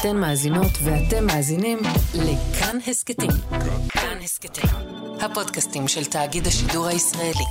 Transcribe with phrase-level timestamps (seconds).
[0.00, 1.78] אתן מאזינות ואתם מאזינים
[2.14, 3.30] לכאן הסכתים.
[3.88, 4.70] כאן הסכתים,
[5.20, 7.44] הפודקאסטים של תאגיד השידור הישראלי.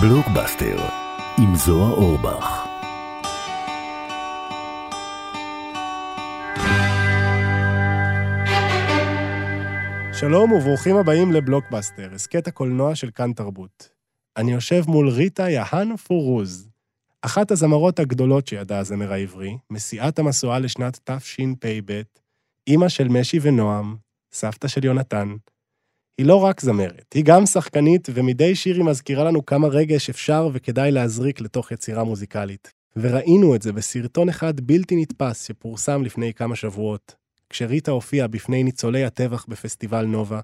[0.00, 0.78] בלוקבאסטר,
[1.38, 2.66] עם זוהר אורבך.
[10.12, 13.88] שלום וברוכים הבאים לבלוקבאסטר, הסכת הקולנוע של כאן תרבות.
[14.36, 16.69] אני יושב מול ריטה יהן פורוז,
[17.22, 22.00] אחת הזמרות הגדולות שידע הזמר העברי, מסיעת המשואה לשנת תשפ"ב,
[22.66, 23.96] אימא של משי ונועם,
[24.32, 25.34] סבתא של יונתן.
[26.18, 30.48] היא לא רק זמרת, היא גם שחקנית, ומדי שיר היא מזכירה לנו כמה רגש אפשר
[30.52, 32.72] וכדאי להזריק לתוך יצירה מוזיקלית.
[32.96, 37.14] וראינו את זה בסרטון אחד בלתי נתפס שפורסם לפני כמה שבועות,
[37.50, 40.40] כשריטה הופיעה בפני ניצולי הטבח בפסטיבל נובה.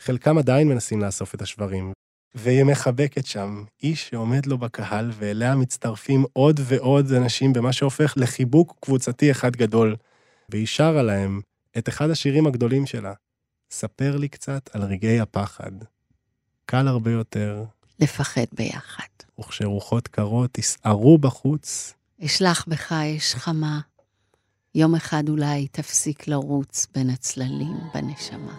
[0.00, 1.92] חלקם עדיין מנסים לאסוף את השברים,
[2.34, 8.76] והיא מחבקת שם איש שעומד לו בקהל, ואליה מצטרפים עוד ועוד אנשים במה שהופך לחיבוק
[8.80, 9.96] קבוצתי אחד גדול.
[10.48, 11.40] והיא שרה להם
[11.78, 13.12] את אחד השירים הגדולים שלה,
[13.70, 15.72] ספר לי קצת על רגעי הפחד.
[16.66, 17.64] קל הרבה יותר,
[18.00, 19.04] לפחד ביחד.
[19.40, 23.80] וכשרוחות קרות יסערו בחוץ, אשלח בך אש חמה,
[24.74, 28.56] יום אחד אולי תפסיק לרוץ בין הצללים בנשמה.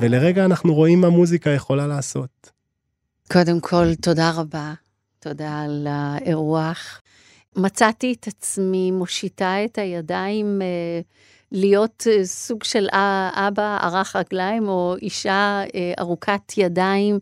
[0.00, 2.50] ולרגע אנחנו רואים מה מוזיקה יכולה לעשות.
[3.32, 4.74] קודם כל, תודה רבה.
[5.18, 7.00] תודה על האירוח.
[7.56, 11.00] מצאתי את עצמי מושיטה את הידיים אה,
[11.52, 12.86] להיות אה, סוג של
[13.34, 17.18] אבא ארך רגליים או אישה אה, ארוכת ידיים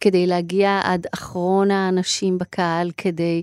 [0.00, 3.42] כדי להגיע עד אחרון האנשים בקהל, כדי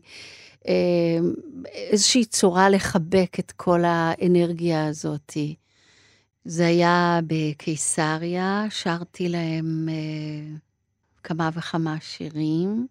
[1.75, 5.55] איזושהי צורה לחבק את כל האנרגיה הזאתי.
[6.49, 9.95] זה היה בקיסריה, שרתי להם אה,
[11.23, 12.87] כמה וכמה שירים,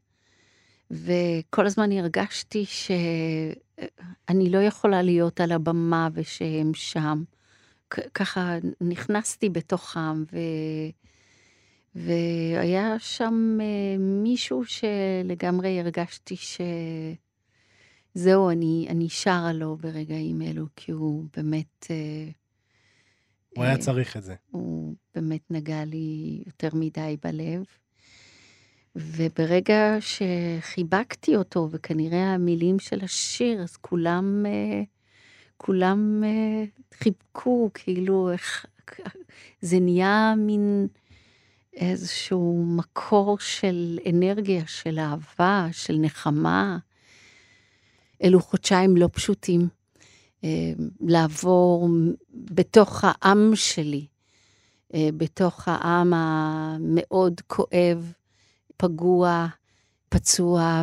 [0.91, 7.23] וכל הזמן הרגשתי שאני לא יכולה להיות על הבמה ושהם שם.
[8.15, 10.39] ככה נכנסתי בתוכם, ו...
[11.95, 16.37] והיה שם אה, מישהו שלגמרי הרגשתי
[18.17, 21.87] שזהו, אני, אני שרה לו ברגעים אלו, כי הוא באמת...
[21.91, 22.31] אה,
[23.57, 24.35] הוא היה צריך את זה.
[24.51, 27.65] הוא באמת נגע לי יותר מדי בלב.
[28.97, 34.83] וברגע שחיבקתי אותו, וכנראה המילים של השיר, אז כולם, אה,
[35.57, 38.31] כולם אה, חיבקו, כאילו,
[39.61, 40.87] זה נהיה מין
[41.75, 46.79] איזשהו מקור של אנרגיה, של אהבה, של נחמה.
[48.23, 49.69] אלו חודשיים לא פשוטים.
[50.45, 51.89] אה, לעבור
[52.35, 54.07] בתוך העם שלי,
[54.95, 58.13] אה, בתוך העם המאוד כואב,
[58.77, 59.47] פגוע,
[60.09, 60.83] פצוע,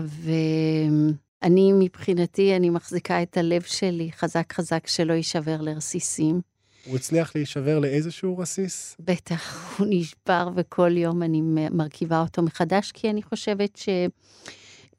[1.42, 6.42] ואני מבחינתי, אני מחזיקה את הלב שלי חזק חזק שלא יישבר לרסיסים.
[6.86, 8.96] הוא הצליח להישבר לאיזשהו רסיס?
[9.00, 13.90] בטח, הוא נשבר וכל יום אני מרכיבה אותו מחדש, כי אני חושבת ש...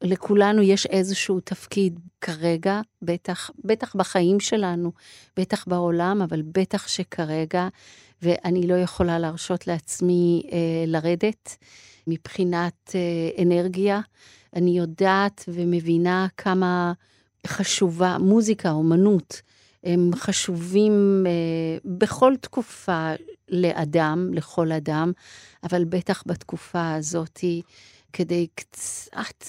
[0.05, 4.91] לכולנו יש איזשהו תפקיד כרגע, בטח, בטח בחיים שלנו,
[5.37, 7.67] בטח בעולם, אבל בטח שכרגע,
[8.21, 10.57] ואני לא יכולה להרשות לעצמי אה,
[10.87, 11.57] לרדת
[12.07, 14.01] מבחינת אה, אנרגיה.
[14.55, 16.93] אני יודעת ומבינה כמה
[17.47, 19.41] חשובה מוזיקה, אומנות,
[19.83, 23.11] הם חשובים אה, בכל תקופה
[23.49, 25.11] לאדם, לכל אדם,
[25.63, 27.61] אבל בטח בתקופה הזאתי,
[28.13, 29.45] כדי קצת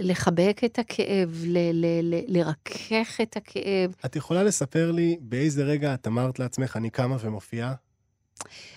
[0.00, 3.94] לחבק את הכאב, ל- ל- ל- לרכך את הכאב.
[4.06, 7.74] את יכולה לספר לי באיזה רגע את אמרת לעצמך, אני קמה ומופיעה?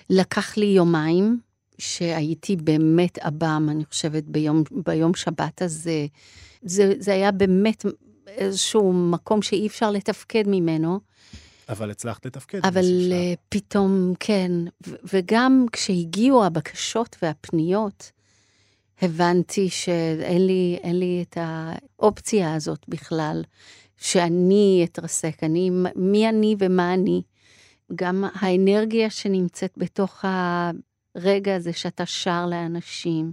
[0.09, 1.39] לקח לי יומיים,
[1.77, 6.05] שהייתי באמת אב"ם, אני חושבת, ביום, ביום שבת הזה.
[6.61, 7.85] זה, זה היה באמת
[8.27, 10.99] איזשהו מקום שאי אפשר לתפקד ממנו.
[11.69, 12.65] אבל הצלחת לתפקד.
[12.65, 14.51] אבל אה, פתאום, כן.
[15.13, 18.11] וגם כשהגיעו הבקשות והפניות,
[19.01, 23.43] הבנתי שאין לי, לי את האופציה הזאת בכלל,
[23.97, 27.21] שאני אתרסק, אני, מי אני ומה אני.
[27.95, 30.25] גם האנרגיה שנמצאת בתוך
[31.15, 33.31] הרגע הזה שאתה שר לאנשים,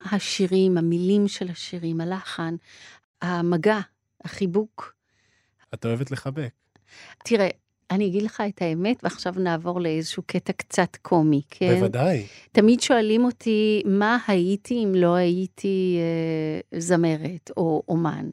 [0.00, 2.54] השירים, המילים של השירים, הלחן,
[3.22, 3.78] המגע,
[4.24, 4.94] החיבוק.
[5.74, 6.52] את אוהבת לחבק.
[7.24, 7.48] תראה,
[7.90, 11.74] אני אגיד לך את האמת, ועכשיו נעבור לאיזשהו קטע קצת קומי, כן?
[11.74, 12.26] בוודאי.
[12.52, 18.30] תמיד שואלים אותי, מה הייתי אם לא הייתי אה, זמרת או אומן?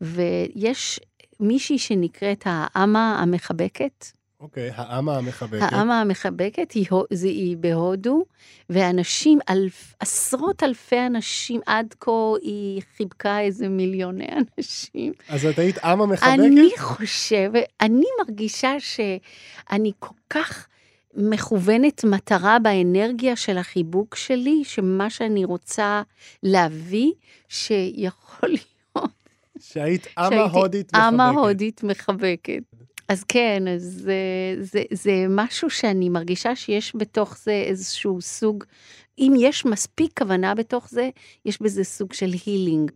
[0.00, 1.00] ויש
[1.40, 4.06] מישהי שנקראת האמה המחבקת.
[4.44, 5.62] אוקיי, האמה המחבקת.
[5.62, 8.24] האמה המחבקת היא, זה, היא בהודו,
[8.70, 12.10] ואנשים, אלף, עשרות אלפי אנשים, עד כה
[12.42, 14.26] היא חיבקה איזה מיליוני
[14.58, 15.12] אנשים.
[15.28, 16.32] אז את היית אמה מחבקת?
[16.32, 20.66] אני חושבת, אני מרגישה שאני כל כך
[21.14, 26.02] מכוונת מטרה באנרגיה של החיבוק שלי, שמה שאני רוצה
[26.42, 27.12] להביא,
[27.48, 29.10] שיכול להיות
[29.58, 31.08] שהיית אמה הודית מחבקת.
[31.08, 32.62] אמה הודית מחבקת.
[33.08, 34.14] אז כן, אז זה,
[34.60, 38.64] זה, זה משהו שאני מרגישה שיש בתוך זה איזשהו סוג,
[39.18, 41.10] אם יש מספיק כוונה בתוך זה,
[41.44, 42.90] יש בזה סוג של הילינג,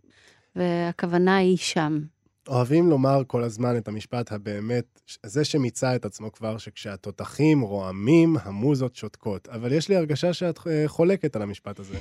[0.55, 1.99] והכוונה היא שם.
[2.47, 8.95] אוהבים לומר כל הזמן את המשפט הבאמת, זה שמיצה את עצמו כבר, שכשהתותחים רועמים, המוזות
[8.95, 9.47] שותקות.
[9.49, 11.97] אבל יש לי הרגשה שאת אה, חולקת על המשפט הזה.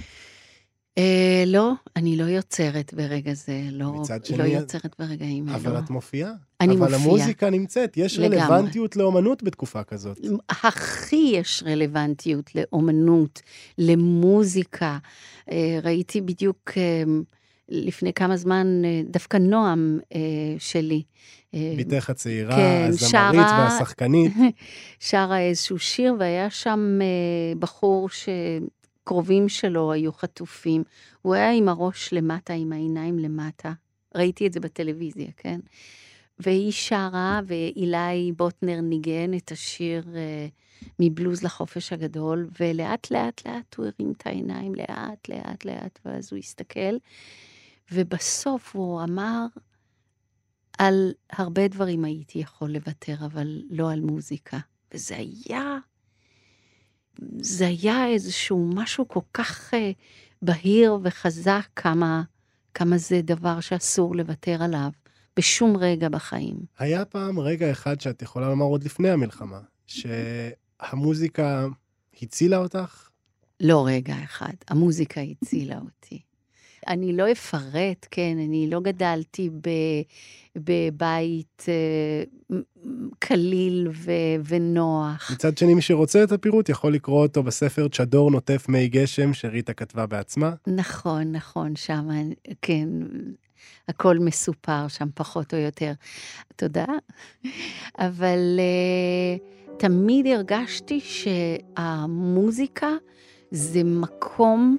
[0.99, 5.79] אה, לא, אני לא יוצרת ברגע זה, לא, מצד לא שני, יוצרת ברגעים אבל אלו.
[5.79, 6.33] את מופיעה.
[6.61, 7.01] אני אבל מופיעה.
[7.03, 8.39] המוזיקה נמצאת, יש לגמרי.
[8.41, 10.19] רלוונטיות לאומנות בתקופה כזאת.
[10.51, 13.43] הכי יש רלוונטיות לאומנות,
[13.79, 14.99] למוזיקה.
[15.51, 17.03] אה, ראיתי בדיוק אה,
[17.69, 20.21] לפני כמה זמן, אה, דווקא נועם אה,
[20.59, 21.03] שלי.
[21.79, 24.33] בתך הצעירה, כן, הזמרית שרה- והשחקנית.
[25.11, 27.07] שרה איזשהו שיר, והיה שם אה,
[27.59, 28.09] בחור
[29.09, 30.85] שקרובים שלו היו חטופים.
[31.23, 33.73] הוא היה עם הראש למטה, עם העיניים למטה.
[34.15, 35.61] ראיתי את זה בטלוויזיה, כן?
[36.39, 40.47] והיא שרה, ואילי בוטנר ניגן את השיר אה,
[40.99, 46.39] מבלוז לחופש הגדול, ולאט לאט לאט הוא הרים את העיניים, לאט לאט לאט, ואז הוא
[46.39, 46.97] הסתכל,
[47.93, 49.47] ובסוף הוא אמר,
[50.79, 54.59] על הרבה דברים הייתי יכול לוותר, אבל לא על מוזיקה.
[54.95, 55.79] וזה היה,
[57.41, 59.91] זה היה איזשהו משהו כל כך אה,
[60.43, 62.23] בהיר וחזק, כמה,
[62.75, 64.91] כמה זה דבר שאסור לוותר עליו
[65.37, 66.57] בשום רגע בחיים.
[66.79, 71.67] היה פעם רגע אחד שאת יכולה לומר עוד לפני המלחמה, שהמוזיקה
[72.23, 73.09] הצילה אותך?
[73.61, 76.23] לא רגע אחד, המוזיקה הצילה אותי.
[76.87, 79.69] אני לא אפרט, כן, אני לא גדלתי ב,
[80.57, 82.23] בבית אה,
[83.19, 84.13] קליל ו,
[84.45, 85.31] ונוח.
[85.35, 89.73] מצד שני, מי שרוצה את הפירוט יכול לקרוא אותו בספר צ'דור נוטף מי גשם, שריטה
[89.73, 90.53] כתבה בעצמה.
[90.67, 92.09] נכון, נכון, שם,
[92.63, 92.89] כן,
[93.89, 95.93] הכל מסופר שם פחות או יותר.
[96.57, 96.85] תודה.
[97.99, 101.01] אבל uh, תמיד הרגשתי
[101.77, 102.89] שהמוזיקה
[103.51, 104.77] זה מקום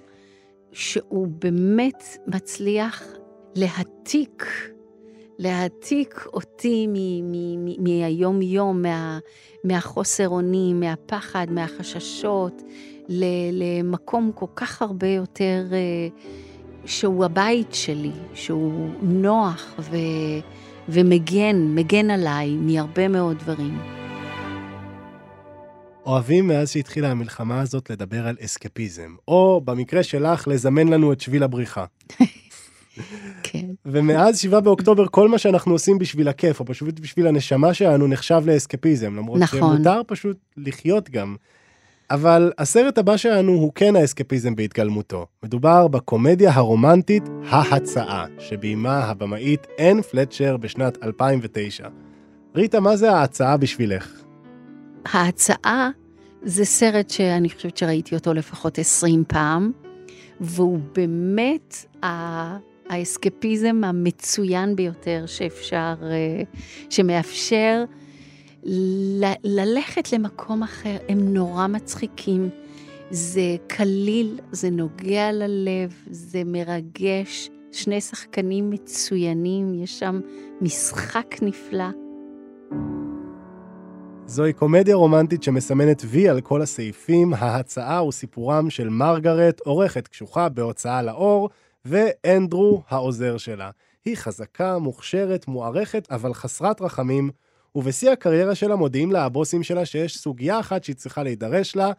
[0.71, 3.03] שהוא באמת מצליח
[3.55, 4.45] להעתיק,
[5.39, 6.87] להעתיק אותי
[7.79, 9.19] מהיום-יום, מה,
[9.63, 12.61] מהחוסר אונים, מהפחד, מהחששות,
[13.09, 16.07] ל- למקום כל כך הרבה יותר, אה,
[16.85, 19.95] שהוא הבית שלי, שהוא נוח ו-
[20.89, 23.98] ומגן, מגן עליי מהרבה מאוד דברים.
[26.09, 31.43] אוהבים מאז שהתחילה המלחמה הזאת לדבר על אסקפיזם, או במקרה שלך, לזמן לנו את שביל
[31.43, 31.85] הבריחה.
[33.43, 33.65] כן.
[33.85, 38.41] ומאז 7 באוקטובר, כל מה שאנחנו עושים בשביל הכיף, או פשוט בשביל הנשמה שלנו, נחשב
[38.45, 39.59] לאסקפיזם, למרות נכון.
[39.59, 41.35] שמותר פשוט לחיות גם.
[42.11, 45.25] אבל הסרט הבא שלנו הוא כן האסקפיזם בהתגלמותו.
[45.43, 51.87] מדובר בקומדיה הרומנטית "ההצעה", שביימה הבמאית אן פלצ'ר בשנת 2009.
[52.55, 54.21] ריטה, מה זה ההצעה בשבילך?
[55.05, 55.89] ההצעה
[56.43, 59.71] זה סרט שאני חושבת שראיתי אותו לפחות 20 פעם,
[60.41, 61.85] והוא באמת
[62.89, 66.43] האסקפיזם המצוין ביותר שאפשר, אה,
[66.89, 67.83] שמאפשר
[68.63, 70.97] ל- ללכת למקום אחר.
[71.09, 72.49] הם נורא מצחיקים,
[73.11, 77.49] זה קליל, זה נוגע ללב, זה מרגש.
[77.71, 80.21] שני שחקנים מצוינים, יש שם
[80.61, 81.89] משחק נפלא.
[84.29, 90.49] זוהי קומדיה רומנטית שמסמנת וי על כל הסעיפים, ההצעה הוא סיפורם של מרגרט, עורכת קשוחה
[90.49, 91.49] בהוצאה לאור,
[91.85, 93.69] ואנדרו, העוזר שלה.
[94.05, 97.29] היא חזקה, מוכשרת, מוערכת, אבל חסרת רחמים,
[97.75, 101.91] ובשיא הקריירה שלה מודיעים לה הבוסים שלה שיש סוגיה אחת שהיא צריכה להידרש לה,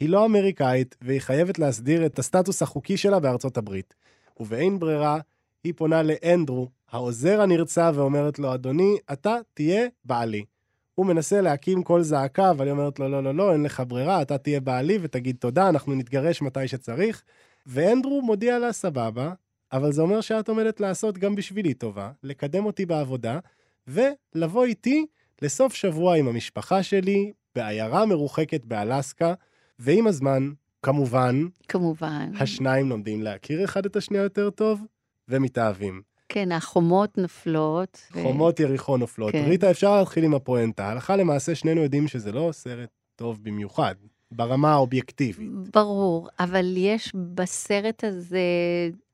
[0.00, 3.94] היא לא אמריקאית, והיא חייבת להסדיר את הסטטוס החוקי שלה בארצות הברית.
[4.40, 5.18] ובאין ברירה,
[5.64, 10.53] היא פונה לאנדרו, העוזר הנרצע, ואומרת לו, אדוני, אתה תהיה בעלי.
[10.94, 14.22] הוא מנסה להקים קול זעקה, אבל היא אומרת לו, לא, לא, לא, אין לך ברירה,
[14.22, 17.22] אתה תהיה בעלי ותגיד תודה, אנחנו נתגרש מתי שצריך.
[17.66, 19.32] ואנדרו מודיע לה, סבבה,
[19.72, 23.38] אבל זה אומר שאת עומדת לעשות גם בשבילי טובה, לקדם אותי בעבודה,
[23.86, 25.06] ולבוא איתי
[25.42, 29.34] לסוף שבוע עם המשפחה שלי בעיירה מרוחקת באלסקה,
[29.78, 30.50] ועם הזמן,
[30.82, 32.30] כמובן, כמובן.
[32.40, 34.80] השניים לומדים להכיר אחד את השנייה יותר טוב,
[35.28, 36.02] ומתאהבים.
[36.34, 38.02] כן, החומות נופלות.
[38.14, 39.32] ו- חומות יריחו נופלות.
[39.32, 39.44] כן.
[39.48, 40.90] ריטה, אפשר להתחיל עם הפואנטה.
[40.90, 43.94] הלכה למעשה, שנינו יודעים שזה לא סרט טוב במיוחד,
[44.32, 45.50] ברמה האובייקטיבית.
[45.74, 48.40] ברור, אבל יש בסרט הזה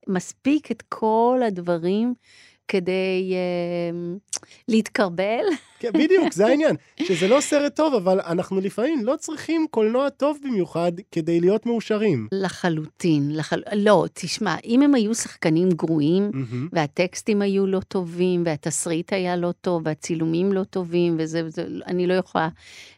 [0.08, 2.14] מספיק את כל הדברים
[2.70, 4.16] כדי אה,
[4.68, 5.44] להתקרבל.
[5.78, 6.76] כן, בדיוק, זה העניין.
[7.02, 12.28] שזה לא סרט טוב, אבל אנחנו לפעמים לא צריכים קולנוע טוב במיוחד כדי להיות מאושרים.
[12.32, 13.62] לחלוטין, לחל...
[13.74, 16.68] לא, תשמע, אם הם היו שחקנים גרועים, מהמם.
[16.72, 22.14] והטקסטים היו לא טובים, והתסריט היה לא טוב, והצילומים לא טובים, וזה, וזה אני לא
[22.14, 22.48] יכולה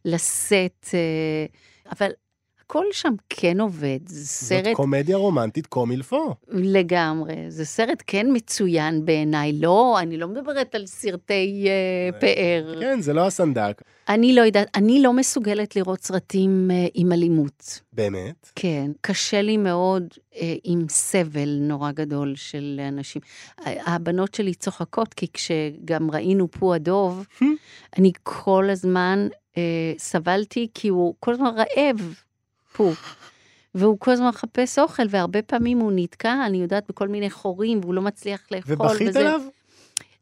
[0.05, 1.47] לשאת, אה,
[1.93, 2.11] אבל
[2.73, 6.35] הכל שם כן עובד, זה זאת סרט קומדיה רומנטית קומילפו.
[6.49, 12.81] לגמרי, זה סרט כן מצוין בעיניי, לא, אני לא מדברת על סרטי אה, פאר.
[12.81, 13.83] כן, זה לא הסנדק.
[14.09, 17.81] אני לא יודעת, אני לא מסוגלת לראות סרטים אה, עם אלימות.
[17.93, 18.51] באמת.
[18.57, 20.05] כן, קשה לי מאוד
[20.37, 23.23] אה, עם סבל נורא גדול של אנשים.
[23.67, 27.27] הבנות שלי צוחקות, כי כשגם ראינו פו הדוב,
[27.99, 32.15] אני כל הזמן אה, סבלתי, כי הוא כל הזמן רעב,
[32.73, 32.93] פו.
[33.75, 37.95] והוא כל הזמן מחפש אוכל, והרבה פעמים הוא נתקע, אני יודעת, בכל מיני חורים, והוא
[37.95, 38.75] לא מצליח לאכול.
[38.75, 39.41] ובכית וזה- עליו?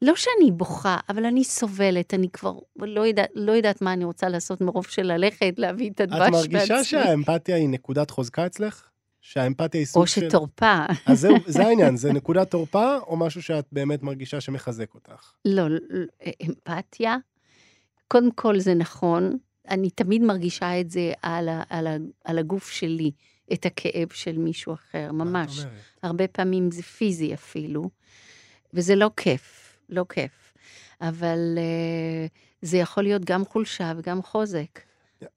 [0.03, 4.29] לא שאני בוכה, אבל אני סובלת, אני כבר לא יודעת, לא יודעת מה אני רוצה
[4.29, 6.59] לעשות מרוב של ללכת, להביא את הדבש את בעצמי.
[6.59, 8.87] מרגישה שהאמפתיה היא נקודת חוזקה אצלך?
[9.21, 10.29] שהאמפתיה היא סוג או של...
[10.29, 10.79] שתורפה.
[11.07, 15.33] אז זהו, זה העניין, זה נקודת תורפה, או משהו שאת באמת מרגישה שמחזק אותך?
[15.45, 15.79] לא, לא,
[16.43, 17.17] אמפתיה,
[18.09, 22.71] קודם כל זה נכון, אני תמיד מרגישה את זה על, ה, על, ה, על הגוף
[22.71, 23.11] שלי,
[23.53, 25.59] את הכאב של מישהו אחר, מה את ממש.
[25.59, 25.73] אומרת?
[26.03, 27.91] הרבה פעמים זה פיזי אפילו,
[28.75, 30.53] וזה לא כיף, לא כיף.
[31.01, 32.31] אבל uh,
[32.63, 34.81] זה יכול להיות גם חולשה וגם חוזק.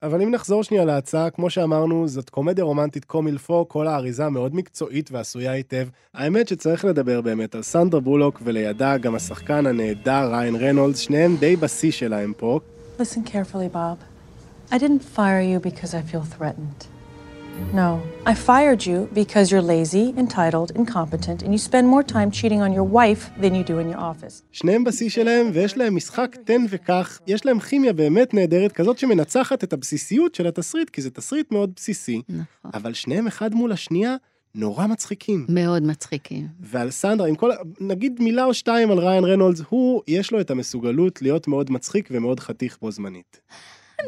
[0.03, 5.11] אבל אם נחזור שנייה להצעה, כמו שאמרנו, זאת קומדיה רומנטית קומילפו, כל האריזה מאוד מקצועית
[5.11, 5.87] ועשויה היטב.
[6.13, 11.55] האמת שצריך לדבר באמת על סנדרה בולוק, ולידה גם השחקן הנהדר ריין רנולדס, שניהם די
[11.55, 12.59] בשיא שלהם פה.
[12.99, 14.12] Listen carefully, Bob.
[14.71, 16.87] I didn't fire you because I feel threatened.
[17.73, 22.61] No, I fired you because you're lazy, entitled, incompetent, and you spend more time cheating
[22.65, 24.43] on your wife than you do in your office.
[24.51, 27.19] שניהם בשיא שלהם, ויש להם משחק תן וקח.
[27.27, 31.71] יש להם כימיה באמת נהדרת, כזאת שמנצחת את הבסיסיות של התסריט, כי זה תסריט מאוד
[31.75, 32.21] בסיסי.
[32.29, 32.71] נכון.
[32.73, 34.15] אבל שניהם אחד מול השנייה
[34.55, 35.45] נורא מצחיקים.
[35.49, 36.47] מאוד מצחיקים.
[36.59, 40.51] ועל סנדרה, עם כל, נגיד מילה או שתיים על ריין רנולדס, הוא, יש לו את
[40.51, 43.41] המסוגלות להיות מאוד מצחיק ומאוד חתיך בו זמנית.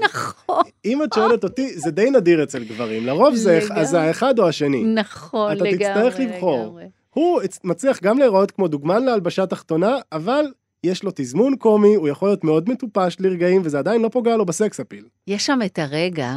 [0.04, 3.82] נכון, אם את שואלת אותי, זה די נדיר אצל גברים, לרוב זה לגמרי.
[3.82, 4.84] אז האחד או השני.
[4.84, 5.78] נכון, אתה לגמרי.
[5.78, 6.66] תצטרך לבחור.
[6.66, 6.86] לגמרי.
[7.14, 10.46] הוא מצליח גם להיראות כמו דוגמן להלבשה תחתונה, אבל
[10.84, 14.46] יש לו תזמון קומי, הוא יכול להיות מאוד מטופש לרגעים, וזה עדיין לא פוגע לו
[14.46, 15.06] בסקס אפיל.
[15.28, 16.32] יש שם את הרגע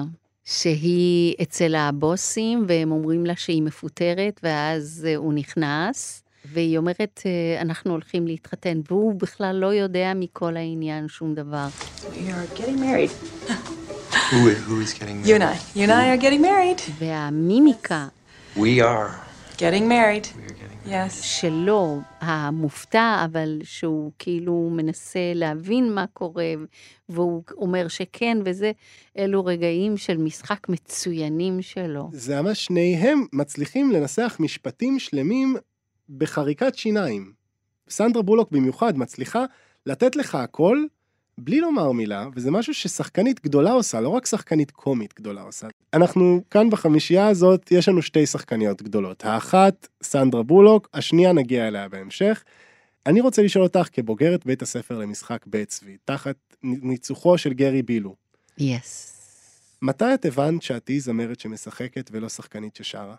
[0.45, 7.61] שהיא אצל הבוסים, והם אומרים לה שהיא מפוטרת, ואז אה, הוא נכנס, והיא אומרת, אה,
[7.61, 11.69] אנחנו הולכים להתחתן, והוא בכלל לא יודע מכל העניין שום דבר.
[12.03, 13.11] You're getting married.
[14.31, 15.29] Who, who is getting married?
[15.29, 15.57] You and I.
[15.75, 16.81] You and I are getting married.
[16.99, 18.09] והמימיקה
[18.57, 19.29] We are.
[19.59, 20.27] Getting married.
[20.37, 20.89] We are getting married.
[20.89, 21.23] Yes.
[21.23, 26.53] שלו, המופתע, אבל שהוא כאילו מנסה להבין מה קורה,
[27.09, 28.73] והוא אומר שכן, וזה,
[29.19, 32.09] אלו רגעים של משחק מצוינים שלו.
[32.13, 35.57] זה ממש שניהם מצליחים לנסח משפטים שלמים
[36.11, 37.33] בחריקת שיניים.
[37.91, 39.45] סנדרה בולוק במיוחד מצליחה
[39.87, 40.85] לתת לך הכל
[41.39, 45.67] בלי לומר מילה, וזה משהו ששחקנית גדולה עושה, לא רק שחקנית קומית גדולה עושה.
[45.95, 49.25] אנחנו כאן בחמישייה הזאת, יש לנו שתי שחקניות גדולות.
[49.25, 52.45] האחת, סנדרה בולוק, השנייה נגיע אליה בהמשך.
[53.07, 58.15] אני רוצה לשאול אותך, כבוגרת בית הספר למשחק בית צבי, תחת ניצוחו של גרי בילו,
[58.59, 59.18] יס.
[59.83, 63.15] מתי את הבנת שאת תהיי זמרת שמשחקת ולא שחקנית ששרה?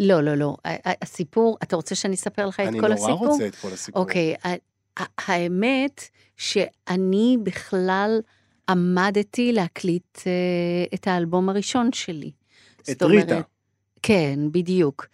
[0.00, 0.56] לא, לא, לא.
[1.02, 3.26] הסיפור, אתה רוצה שאני אספר לך את אני כל נורא הסיפור?
[3.28, 4.02] רוצה את כל הסיפור.
[4.02, 6.00] אוקיי, ה- האמת
[6.36, 8.20] שאני בכלל
[8.68, 10.32] עמדתי להקליט אה,
[10.94, 12.30] את האלבום הראשון שלי.
[12.80, 13.40] את זאת אומרת- ריטה.
[14.02, 15.06] כן, בדיוק.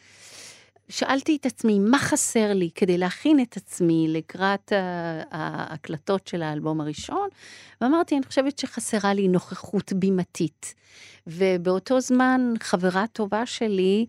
[0.91, 6.81] שאלתי את עצמי, מה חסר לי כדי להכין את עצמי לקראת ה- ההקלטות של האלבום
[6.81, 7.29] הראשון?
[7.81, 10.75] ואמרתי, אני חושבת שחסרה לי נוכחות בימתית.
[11.27, 14.07] ובאותו זמן, חברה טובה שלי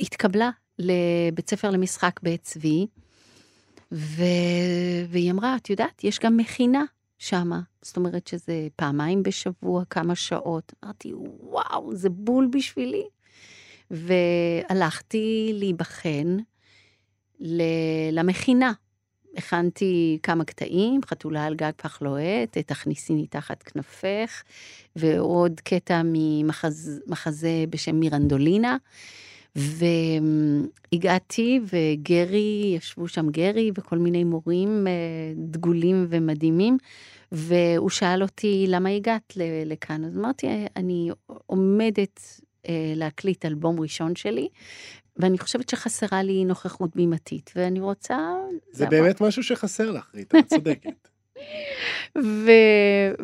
[0.00, 2.86] התקבלה לבית ספר למשחק בית צבי,
[3.92, 4.22] ו...
[5.08, 6.84] והיא אמרה, את יודעת, יש גם מכינה
[7.18, 7.60] שמה.
[7.82, 10.72] זאת אומרת שזה פעמיים בשבוע, כמה שעות.
[10.84, 13.04] אמרתי, וואו, זה בול בשבילי.
[13.90, 16.36] והלכתי להיבחן
[17.40, 17.62] ל-
[18.12, 18.72] למכינה
[19.36, 24.42] הכנתי כמה קטעים, חתולה על גג פח לוהט, תכניסיני תחת כנפך,
[24.96, 28.76] ועוד קטע ממחזה בשם מירנדולינה.
[30.92, 34.92] והגעתי, וגרי, ישבו שם גרי וכל מיני מורים אה,
[35.36, 36.78] דגולים ומדהימים,
[37.32, 39.32] והוא שאל אותי, למה הגעת
[39.66, 40.04] לכאן?
[40.04, 41.10] אז אמרתי, אני
[41.46, 42.40] עומדת
[42.96, 44.48] להקליט אלבום ראשון שלי,
[45.16, 48.18] ואני חושבת שחסרה לי נוכחות בימתית, ואני רוצה...
[48.72, 51.08] זה באמת משהו שחסר לך, ריטה, את צודקת.
[52.24, 52.50] ו...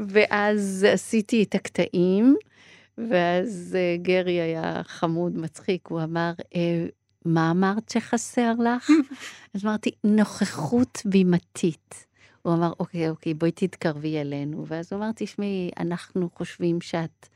[0.09, 2.37] ואז עשיתי את הקטעים,
[2.99, 6.87] ואז אה, גרי היה חמוד, מצחיק, הוא אמר, אה,
[7.25, 8.91] מה אמרת שחסר לך?
[9.55, 12.07] אז אמרתי, נוכחות בימתית.
[12.43, 14.65] הוא אמר, אוקיי, אוקיי, בואי תתקרבי אלינו.
[14.67, 17.29] ואז הוא אמר, תשמעי, אנחנו חושבים שאת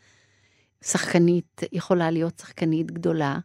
[0.86, 3.38] שחקנית, יכולה להיות שחקנית גדולה,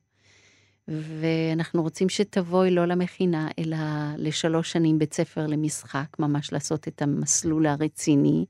[0.88, 3.77] ואנחנו רוצים שתבואי לא למכינה, אלא
[4.17, 8.46] לשלוש שנים בית ספר למשחק, ממש לעשות את המסלול הרציני,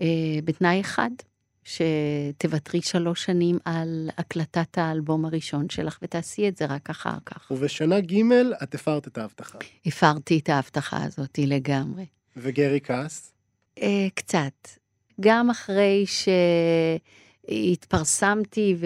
[0.00, 0.06] אה,
[0.44, 1.10] בתנאי אחד,
[1.64, 7.50] שתוותרי שלוש שנים על הקלטת האלבום הראשון שלך, ותעשי את זה רק אחר כך.
[7.50, 8.22] ובשנה ג'
[8.62, 9.58] את הפרת את ההבטחה.
[9.86, 12.06] הפרתי את ההבטחה הזאת לגמרי.
[12.36, 13.32] וגרי כעס?
[13.82, 14.68] אה, קצת.
[15.20, 16.28] גם אחרי ש...
[17.50, 18.76] התפרסמתי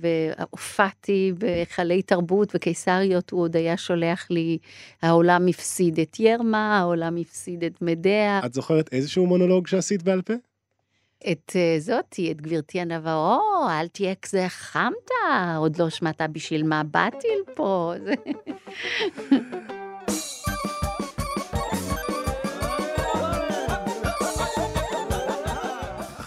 [0.00, 4.58] והופעתי בהיכלי תרבות וקיסריות, הוא עוד היה שולח לי,
[5.02, 8.40] העולם הפסיד את ירמה, העולם הפסיד את מדיה.
[8.46, 10.34] את זוכרת איזשהו מונולוג שעשית בעל פה?
[11.32, 15.10] את uh, זאתי, את גברתי הנבו, אל תהיה כזה חמת,
[15.56, 17.92] עוד לא שמעת בשביל מה באתי לפה.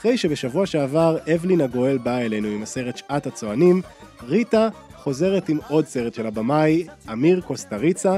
[0.06, 3.82] אחרי שבשבוע שעבר אבלין הגואל באה אלינו עם הסרט שעת הצוענים,
[4.24, 8.18] ריטה חוזרת עם עוד סרט של הבמאי, אמיר קוסטריצה,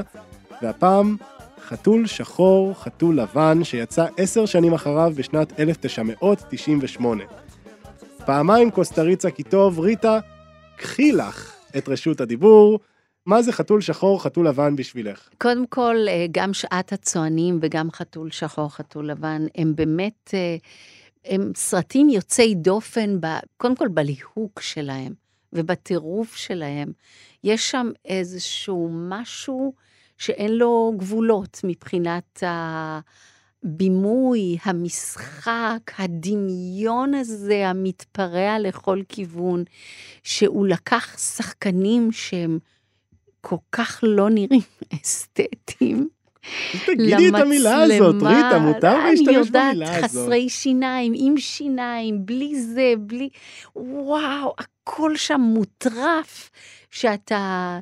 [0.62, 1.16] והפעם
[1.60, 7.24] חתול שחור, חתול לבן, שיצא עשר שנים אחריו בשנת 1998.
[8.26, 10.18] פעמיים קוסטריצה כי טוב, ריטה,
[10.76, 12.80] קחי לך את רשות הדיבור.
[13.26, 15.28] מה זה חתול שחור, חתול לבן בשבילך?
[15.38, 20.34] קודם כל, אה, גם שעת הצוענים וגם חתול שחור, חתול לבן, הם באמת...
[21.28, 25.12] הם סרטים יוצאי דופן, ב, קודם כל בליהוק שלהם
[25.52, 26.92] ובטירוף שלהם.
[27.44, 29.74] יש שם איזשהו משהו
[30.18, 32.42] שאין לו גבולות מבחינת
[33.62, 39.64] הבימוי, המשחק, הדמיון הזה המתפרע לכל כיוון,
[40.22, 42.58] שהוא לקח שחקנים שהם
[43.40, 44.60] כל כך לא נראים
[45.02, 46.08] אסתטיים,
[46.86, 49.56] תגידי את המילה הזאת, ריטה, מותר להשתמש במילה הזאת.
[49.56, 53.28] אני יודעת, חסרי שיניים, עם שיניים, בלי זה, בלי...
[53.76, 56.50] וואו, הכל שם מוטרף,
[56.90, 57.78] שאתה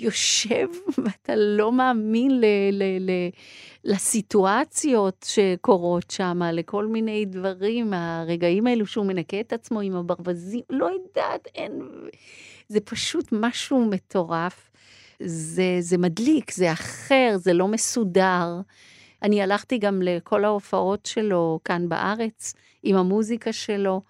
[0.00, 0.66] יושב
[1.04, 3.10] ואתה לא מאמין ל, ל, ל,
[3.84, 10.86] לסיטואציות שקורות שם, לכל מיני דברים, הרגעים האלו שהוא מנקה את עצמו עם הברווזים, לא
[10.86, 11.80] יודעת, אין...
[12.68, 14.70] זה פשוט משהו מטורף.
[15.24, 18.60] זה, זה מדליק, זה אחר, זה לא מסודר.
[19.22, 24.02] אני הלכתי גם לכל ההופעות שלו כאן בארץ, עם המוזיקה שלו.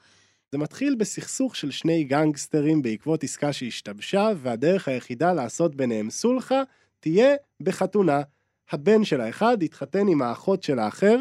[0.53, 6.63] זה מתחיל בסכסוך של שני גנגסטרים בעקבות עסקה שהשתבשה, והדרך היחידה לעשות ביניהם סולחה
[7.01, 8.23] תהיה בחתונה.
[8.71, 11.17] הבן של האחד יתחתן עם האחות של האחר,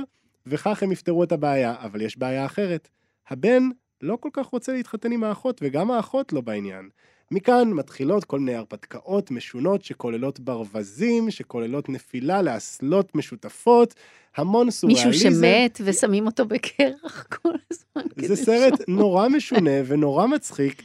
[0.45, 1.75] וכך הם יפתרו את הבעיה.
[1.79, 2.89] אבל יש בעיה אחרת.
[3.29, 3.63] הבן
[4.01, 6.89] לא כל כך רוצה להתחתן עם האחות, וגם האחות לא בעניין.
[7.31, 13.95] מכאן מתחילות כל מיני הרפתקאות משונות שכוללות ברווזים, שכוללות נפילה לאסלות משותפות,
[14.35, 15.09] המון סוריאליזם.
[15.09, 18.27] מישהו שמת ושמים אותו בקרח כל הזמן.
[18.27, 18.95] זה סרט שום.
[18.95, 20.83] נורא משונה ונורא מצחיק.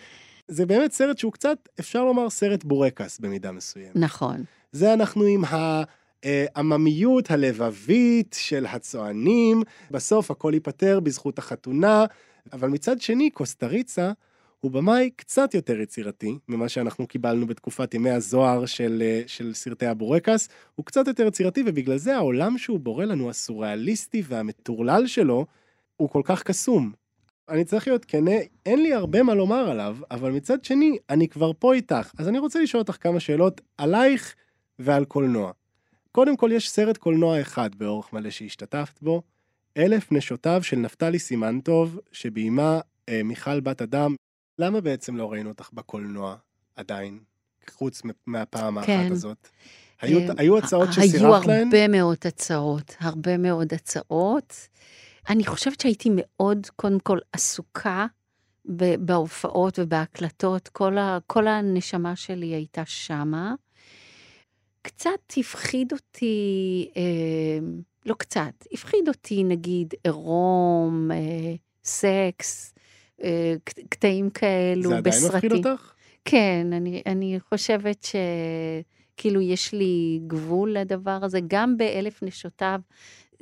[0.49, 3.97] זה באמת סרט שהוא קצת, אפשר לומר, סרט בורקס במידה מסוימת.
[3.97, 4.45] נכון.
[4.73, 5.83] זה אנחנו עם ה...
[6.23, 12.05] העממיות הלבבית של הצוענים, בסוף הכל ייפתר בזכות החתונה,
[12.53, 14.13] אבל מצד שני, קוסטריצה
[14.61, 19.87] הוא במאי קצת יותר יצירתי ממה שאנחנו קיבלנו בתקופת ימי הזוהר של, אה, של סרטי
[19.87, 25.47] הבורקס, הוא קצת יותר יצירתי ובגלל זה העולם שהוא בורא לנו, הסוריאליסטי והמטורלל שלו,
[25.97, 26.93] הוא כל כך קסום.
[27.49, 31.53] אני צריך להיות כנה, אין לי הרבה מה לומר עליו, אבל מצד שני, אני כבר
[31.59, 34.35] פה איתך, אז אני רוצה לשאול אותך כמה שאלות עלייך
[34.79, 35.53] ועל קולנוע.
[36.13, 39.23] קודם כל, יש סרט קולנוע אחד באורך מלא שהשתתפת בו,
[39.77, 44.15] אלף נשותיו של נפתלי סימנטוב, שביימה אה, מיכל בת אדם,
[44.59, 46.37] למה בעצם לא ראינו אותך בקולנוע
[46.77, 47.19] עדיין,
[47.71, 48.93] חוץ מהפעם כן.
[49.01, 49.49] האחת הזאת?
[50.01, 51.57] היו, אה, היו הצעות שסירבת להן?
[51.57, 54.69] היו הרבה מאוד הצעות, הרבה מאוד הצעות.
[55.31, 58.07] אני חושבת שהייתי מאוד, קודם כל, עסוקה
[58.99, 63.55] בהופעות ובהקלטות, כל, ה, כל הנשמה שלי הייתה שמה.
[64.83, 67.59] קצת הפחיד אותי, אה,
[68.07, 72.75] לא קצת, הפחיד אותי נגיד עירום, אה, סקס,
[73.89, 75.51] קטעים כאלו זה עדיין בסרטים.
[75.51, 75.93] מפחיד אותך?
[76.25, 78.07] כן, אני, אני חושבת
[79.15, 81.41] שכאילו יש לי גבול לדבר הזה.
[81.47, 82.81] גם באלף נשותיו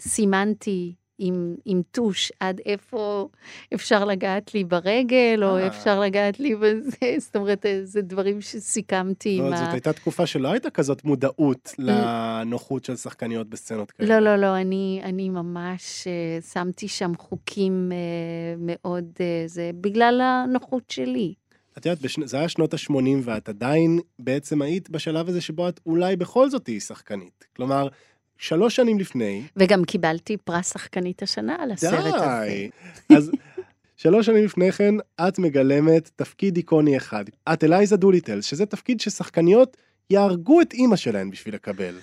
[0.01, 3.29] סימנתי עם, עם טוש עד איפה
[3.75, 5.67] אפשר לגעת לי ברגל, או אה.
[5.67, 9.57] אפשר לגעת לי בזה, זאת אומרת, זה דברים שסיכמתי עם לא, ה...
[9.57, 14.21] זאת הייתה תקופה שלא הייתה כזאת מודעות לנוחות של שחקניות בסצנות כאלה.
[14.21, 17.95] לא, לא, לא, אני, אני ממש uh, שמתי שם חוקים uh,
[18.59, 19.05] מאוד,
[19.47, 21.35] זה בגלל הנוחות שלי.
[21.79, 22.27] את יודעת, בשנ...
[22.27, 26.65] זה היה שנות ה-80 ואת עדיין בעצם היית בשלב הזה שבו את אולי בכל זאת
[26.65, 27.47] תהיי שחקנית.
[27.57, 27.89] כלומר,
[28.39, 32.27] שלוש שנים לפני, וגם קיבלתי פרס שחקנית השנה על הסרט הזה.
[32.47, 32.71] די.
[33.17, 33.31] אז
[33.97, 34.95] שלוש שנים לפני כן,
[35.29, 37.25] את מגלמת תפקיד איקוני אחד.
[37.53, 39.77] את אלייזה דוליטל, שזה תפקיד ששחקניות
[40.11, 41.95] יהרגו את אימא שלהן בשביל לקבל.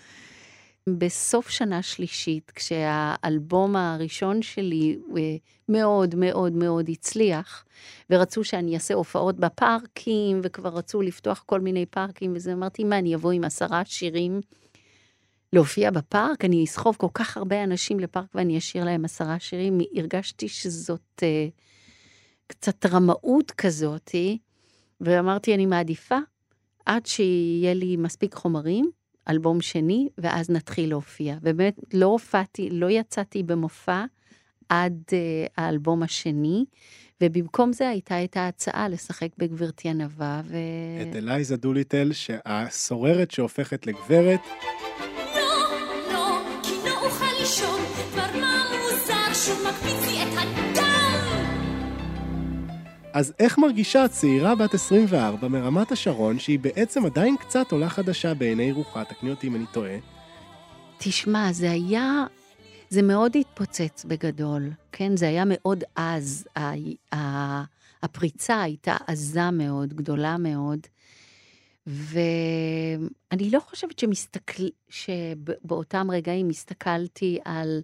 [0.89, 5.21] בסוף שנה שלישית, כשהאלבום הראשון שלי אה,
[5.69, 7.65] מאוד מאוד מאוד הצליח,
[8.09, 13.15] ורצו שאני אעשה הופעות בפארקים, וכבר רצו לפתוח כל מיני פארקים, וזה אמרתי, מה, אני
[13.15, 14.41] אבוא עם עשרה שירים
[15.53, 16.45] להופיע בפארק?
[16.45, 19.79] אני אסחוב כל כך הרבה אנשים לפארק ואני אשאיר להם עשרה שירים.
[19.95, 21.47] הרגשתי שזאת אה,
[22.47, 24.37] קצת רמאות כזאתי,
[25.01, 26.17] ואמרתי, אני מעדיפה
[26.85, 28.91] עד שיהיה לי מספיק חומרים,
[29.29, 31.37] אלבום שני, ואז נתחיל להופיע.
[31.41, 34.03] ובאמת, לא הופעתי, לא יצאתי במופע
[34.69, 35.13] עד uh,
[35.57, 36.65] האלבום השני,
[37.21, 40.57] ובמקום זה הייתה את ההצעה לשחק בגברתי ענווה, ו...
[41.01, 44.41] את אלייזה דוליטל, שהסוררת שהופכת לגברת,
[49.45, 51.43] שהוא מקפיץ לי את הדם.
[53.13, 58.71] אז איך מרגישה צעירה בת 24 מרמת השרון, שהיא בעצם עדיין קצת עולה חדשה בעיני
[58.71, 59.97] רוחה, תקני אותי אם אני טועה,
[60.97, 62.25] תשמע, זה היה,
[62.89, 65.17] זה מאוד התפוצץ בגדול, כן?
[65.17, 66.47] זה היה מאוד עז.
[66.55, 67.63] ה- ה-
[68.03, 70.79] הפריצה הייתה עזה מאוד, גדולה מאוד.
[71.87, 74.63] ואני לא חושבת שמסתכל...
[74.89, 77.81] שבאותם רגעים הסתכלתי על,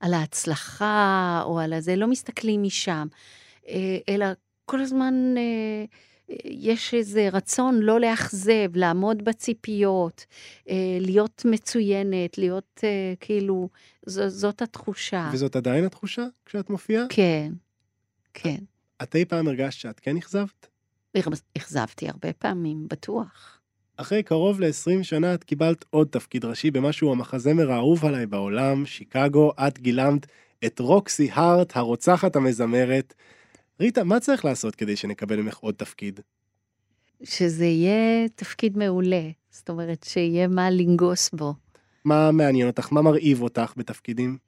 [0.00, 3.06] על ההצלחה או על הזה, לא מסתכלים משם,
[3.68, 4.26] אה, אלא
[4.64, 5.84] כל הזמן אה,
[6.44, 10.26] יש איזה רצון לא לאכזב, לעמוד בציפיות,
[10.68, 13.68] אה, להיות מצוינת, להיות אה, כאילו,
[14.06, 15.30] ז, זאת התחושה.
[15.32, 17.04] וזאת עדיין התחושה כשאת מופיעה?
[17.08, 17.52] כן,
[18.34, 18.58] כן.
[19.02, 20.66] את אי פעם הרגשת שאת כן אכזבת?
[21.56, 23.59] אכזבתי הרבה פעמים, בטוח.
[24.00, 29.52] אחרי קרוב ל-20 שנה את קיבלת עוד תפקיד ראשי במשהו המחזמר האהוב עליי בעולם, שיקגו,
[29.58, 30.26] את גילמת
[30.64, 33.14] את רוקסי הארט, הרוצחת המזמרת.
[33.80, 36.20] ריטה, מה צריך לעשות כדי שנקבל ממך עוד תפקיד?
[37.22, 41.54] שזה יהיה תפקיד מעולה, זאת אומרת, שיהיה מה לנגוס בו.
[42.04, 42.92] מה מעניין אותך?
[42.92, 44.38] מה מרהיב אותך בתפקידים?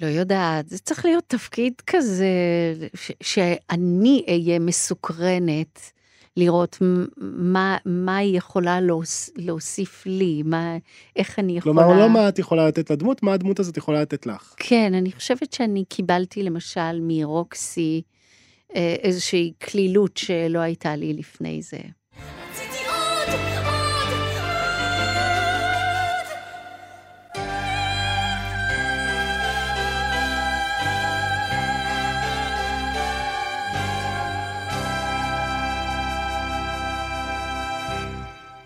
[0.00, 2.26] לא יודעת, זה צריך להיות תפקיד כזה,
[2.94, 5.92] ש- שאני אהיה מסוקרנת
[6.36, 6.78] לראות
[7.20, 10.76] מה, מה היא יכולה להוס, להוסיף לי, מה,
[11.16, 11.74] איך אני יכולה...
[11.74, 14.54] כלומר, לא מה את יכולה לתת לדמות, מה הדמות הזאת יכולה לתת לך.
[14.56, 18.02] כן, אני חושבת שאני קיבלתי למשל מרוקסי
[18.76, 21.78] אה, איזושהי קלילות שלא הייתה לי לפני זה.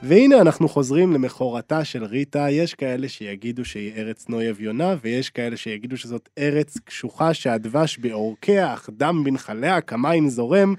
[0.08, 5.56] והנה אנחנו חוזרים למכורתה של ריטה, יש כאלה שיגידו שהיא ארץ נויב יונה, ויש כאלה
[5.56, 10.74] שיגידו שזאת ארץ קשוחה שהדבש בעורקיה, אך דם בנחליה כמים זורם.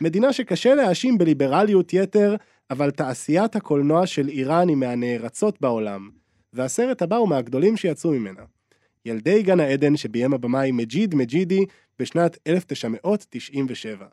[0.00, 2.36] מדינה שקשה להאשים בליברליות יתר,
[2.70, 6.10] אבל תעשיית הקולנוע של איראן היא מהנערצות בעולם.
[6.52, 8.42] והסרט הבא הוא מהגדולים שיצאו ממנה.
[9.04, 11.64] ילדי גן העדן שביים הבמאי מג'יד מג'ידי
[11.98, 14.06] בשנת 1997.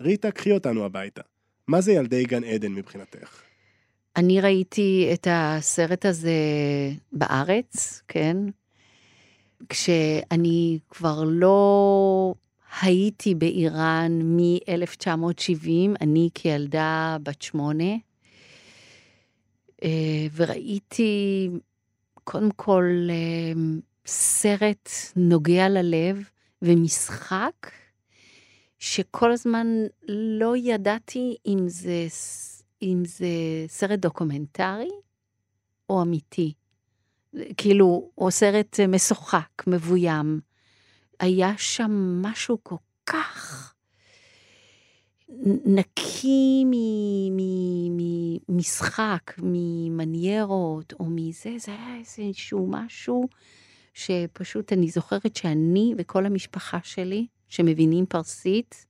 [0.00, 1.22] ריטה, קחי אותנו הביתה.
[1.68, 3.53] מה זה ילדי גן עדן מבחינתך?
[4.16, 6.32] אני ראיתי את הסרט הזה
[7.12, 8.36] בארץ, כן?
[9.68, 12.34] כשאני כבר לא
[12.82, 15.68] הייתי באיראן מ-1970,
[16.00, 17.94] אני כילדה בת שמונה,
[19.84, 21.50] אה, וראיתי
[22.24, 23.60] קודם כל אה,
[24.06, 26.28] סרט נוגע ללב
[26.62, 27.70] ומשחק,
[28.78, 29.66] שכל הזמן
[30.08, 32.06] לא ידעתי אם זה
[32.82, 33.26] אם זה
[33.66, 34.90] סרט דוקומנטרי
[35.88, 36.52] או אמיתי.
[37.56, 40.40] כאילו, או סרט משוחק, מבוים.
[41.20, 43.74] היה שם משהו כל כך
[45.64, 53.28] נקי מ- מ- מ- משחק, ממניירות או מזה, זה היה איזשהו משהו
[53.94, 58.86] שפשוט אני זוכרת שאני וכל המשפחה שלי, שמבינים פרסית,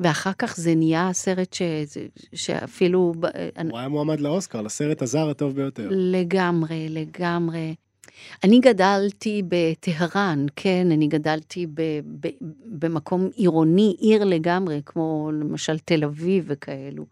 [0.00, 1.62] ואחר כך זה נהיה סרט ש,
[2.34, 3.14] שאפילו...
[3.70, 5.88] הוא היה מועמד לאוסקר, לסרט הזר הטוב ביותר.
[5.90, 7.74] לגמרי, לגמרי.
[8.44, 11.82] אני גדלתי בטהרן, כן, אני גדלתי ב,
[12.20, 12.28] ב,
[12.64, 17.06] במקום עירוני, עיר לגמרי, כמו למשל תל אביב וכאלו.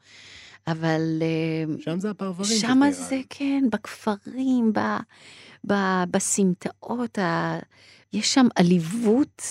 [0.66, 1.22] אבל...
[1.22, 4.81] אה, שם זה הפרברים שם זה, כן, בכפרים, ב,
[5.66, 5.75] ב,
[6.11, 7.59] בסמטאות, ה...
[8.12, 9.42] יש שם עליבות,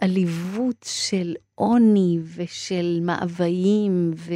[0.00, 4.34] עליבות של עוני ושל מאוויים, ו...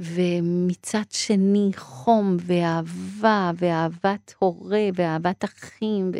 [0.00, 6.12] ומצד שני חום ואהבה ואהבת הורה ואהבת אחים.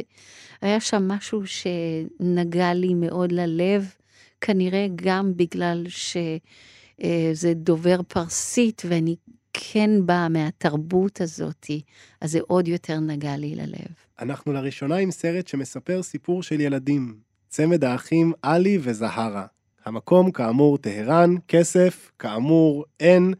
[0.62, 3.94] היה שם משהו שנגע לי מאוד ללב,
[4.40, 9.16] כנראה גם בגלל שזה דובר פרסית ואני
[9.52, 11.80] כן באה מהתרבות הזאתי,
[12.20, 13.94] אז זה עוד יותר נגע לי ללב.
[14.20, 17.16] אנחנו לראשונה עם סרט שמספר סיפור של ילדים,
[17.54, 19.46] צמד האחים עלי וזהרה.
[19.84, 23.34] המקום כאמור טהרן, כסף, כאמור אין.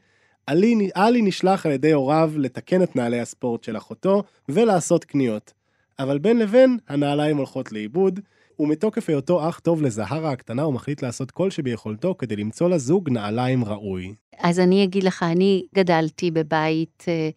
[0.47, 5.53] עלי, עלי נשלח על ידי הוריו לתקן את נעלי הספורט של אחותו ולעשות קניות.
[5.99, 8.21] אבל בין לבין, הנעליים הולכות לאיבוד,
[8.59, 13.11] ומתוקף היותו אח טוב לזהרה הקטנה, הוא מחליט לעשות כל שביכולתו כדי למצוא לה זוג
[13.11, 14.15] נעליים ראוי.
[14.39, 17.31] אז אני אגיד לך, אני גדלתי בבית אה,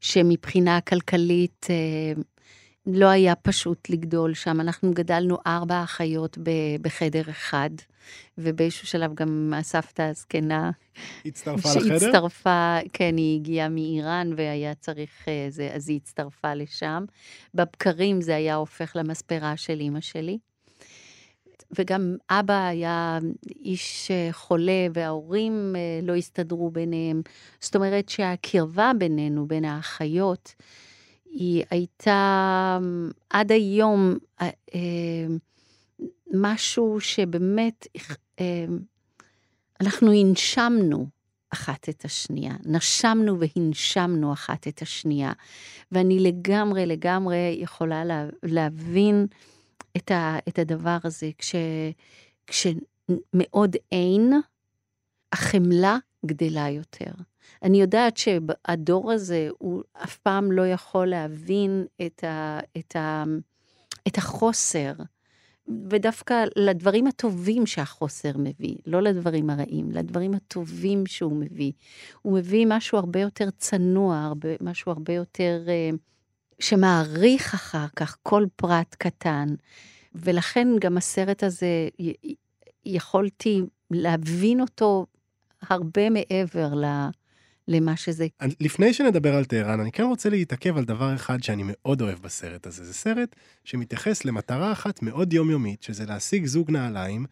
[0.00, 2.22] שמבחינה כלכלית אה,
[2.86, 4.60] לא היה פשוט לגדול שם.
[4.60, 6.38] אנחנו גדלנו ארבע אחיות
[6.82, 7.70] בחדר אחד,
[8.38, 10.70] ובאיזשהו שלב גם הסבתא הזקנה...
[11.24, 11.98] הצטרפה לחדר?
[11.98, 17.04] שהצטרפה, כן, היא הגיעה מאיראן והיה צריך אה, זה, אז היא הצטרפה לשם.
[17.54, 20.38] בבקרים זה היה הופך למספרה של אימא שלי.
[21.78, 23.18] וגם אבא היה
[23.64, 27.22] איש אה, חולה וההורים אה, לא הסתדרו ביניהם.
[27.60, 30.54] זאת אומרת שהקרבה בינינו, בין האחיות,
[31.30, 32.78] היא הייתה
[33.30, 34.80] עד היום אה, אה,
[36.34, 37.86] משהו שבאמת
[38.40, 38.64] אה,
[39.80, 41.06] אנחנו הנשמנו
[41.50, 45.32] אחת את השנייה, נשמנו והנשמנו אחת את השנייה.
[45.92, 49.26] ואני לגמרי לגמרי יכולה לה, להבין
[49.96, 51.54] את, ה, את הדבר הזה, כש,
[52.46, 54.32] כשמאוד אין,
[55.32, 57.12] החמלה גדלה יותר.
[57.62, 63.24] אני יודעת שהדור הזה, הוא אף פעם לא יכול להבין את, ה, את, ה,
[64.08, 64.92] את החוסר,
[65.90, 71.72] ודווקא לדברים הטובים שהחוסר מביא, לא לדברים הרעים, לדברים הטובים שהוא מביא.
[72.22, 75.96] הוא מביא משהו הרבה יותר צנוע, הרבה, משהו הרבה יותר uh,
[76.60, 79.46] שמעריך אחר כך כל פרט קטן.
[80.14, 81.88] ולכן גם הסרט הזה,
[82.84, 85.06] יכולתי להבין אותו
[85.68, 86.84] הרבה מעבר ל...
[87.70, 88.26] למה שזה.
[88.60, 92.66] לפני שנדבר על טהרן, אני כן רוצה להתעכב על דבר אחד שאני מאוד אוהב בסרט
[92.66, 92.84] הזה.
[92.84, 97.26] זה סרט שמתייחס למטרה אחת מאוד יומיומית, שזה להשיג זוג נעליים,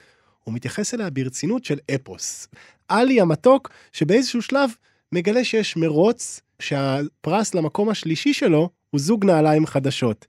[0.44, 2.48] הוא מתייחס אליה ברצינות של אפוס.
[2.88, 4.70] עלי המתוק, שבאיזשהו שלב
[5.12, 10.27] מגלה שיש מרוץ, שהפרס למקום השלישי שלו הוא זוג נעליים חדשות.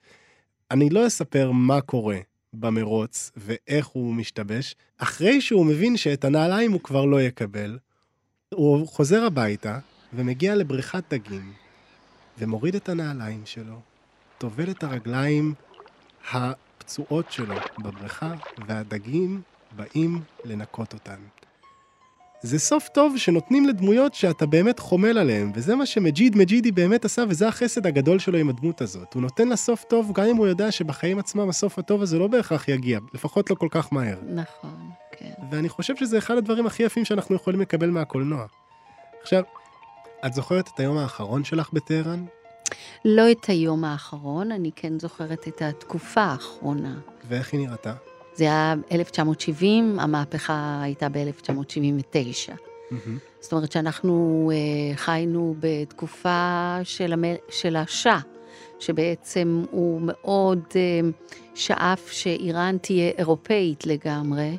[0.71, 2.17] אני לא אספר מה קורה
[2.53, 7.77] במרוץ ואיך הוא משתבש, אחרי שהוא מבין שאת הנעליים הוא כבר לא יקבל,
[8.53, 9.79] הוא חוזר הביתה
[10.13, 11.53] ומגיע לבריכת דגים,
[12.39, 13.79] ומוריד את הנעליים שלו,
[14.37, 15.53] טובל את הרגליים
[16.31, 18.33] הפצועות שלו בבריכה,
[18.67, 19.41] והדגים
[19.75, 21.19] באים לנקות אותן.
[22.41, 27.23] זה סוף טוב שנותנים לדמויות שאתה באמת חומל עליהן, וזה מה שמג'יד מג'ידי באמת עשה,
[27.29, 29.13] וזה החסד הגדול שלו עם הדמות הזאת.
[29.13, 32.27] הוא נותן לה סוף טוב, גם אם הוא יודע שבחיים עצמם הסוף הטוב הזה לא
[32.27, 34.17] בהכרח יגיע, לפחות לא כל כך מהר.
[34.33, 35.31] נכון, כן.
[35.51, 38.45] ואני חושב שזה אחד הדברים הכי יפים שאנחנו יכולים לקבל מהקולנוע.
[39.21, 39.43] עכשיו,
[40.25, 42.25] את זוכרת את היום האחרון שלך בטהרן?
[43.05, 46.99] לא את היום האחרון, אני כן זוכרת את התקופה האחרונה.
[47.27, 47.93] ואיך היא נראתה?
[48.33, 52.51] זה היה 1970, המהפכה הייתה ב-1979.
[52.51, 52.93] Mm-hmm.
[53.39, 57.23] זאת אומרת שאנחנו uh, חיינו בתקופה של, המ...
[57.49, 58.19] של השאה,
[58.79, 64.57] שבעצם הוא מאוד uh, שאף שאיראן תהיה אירופאית לגמרי,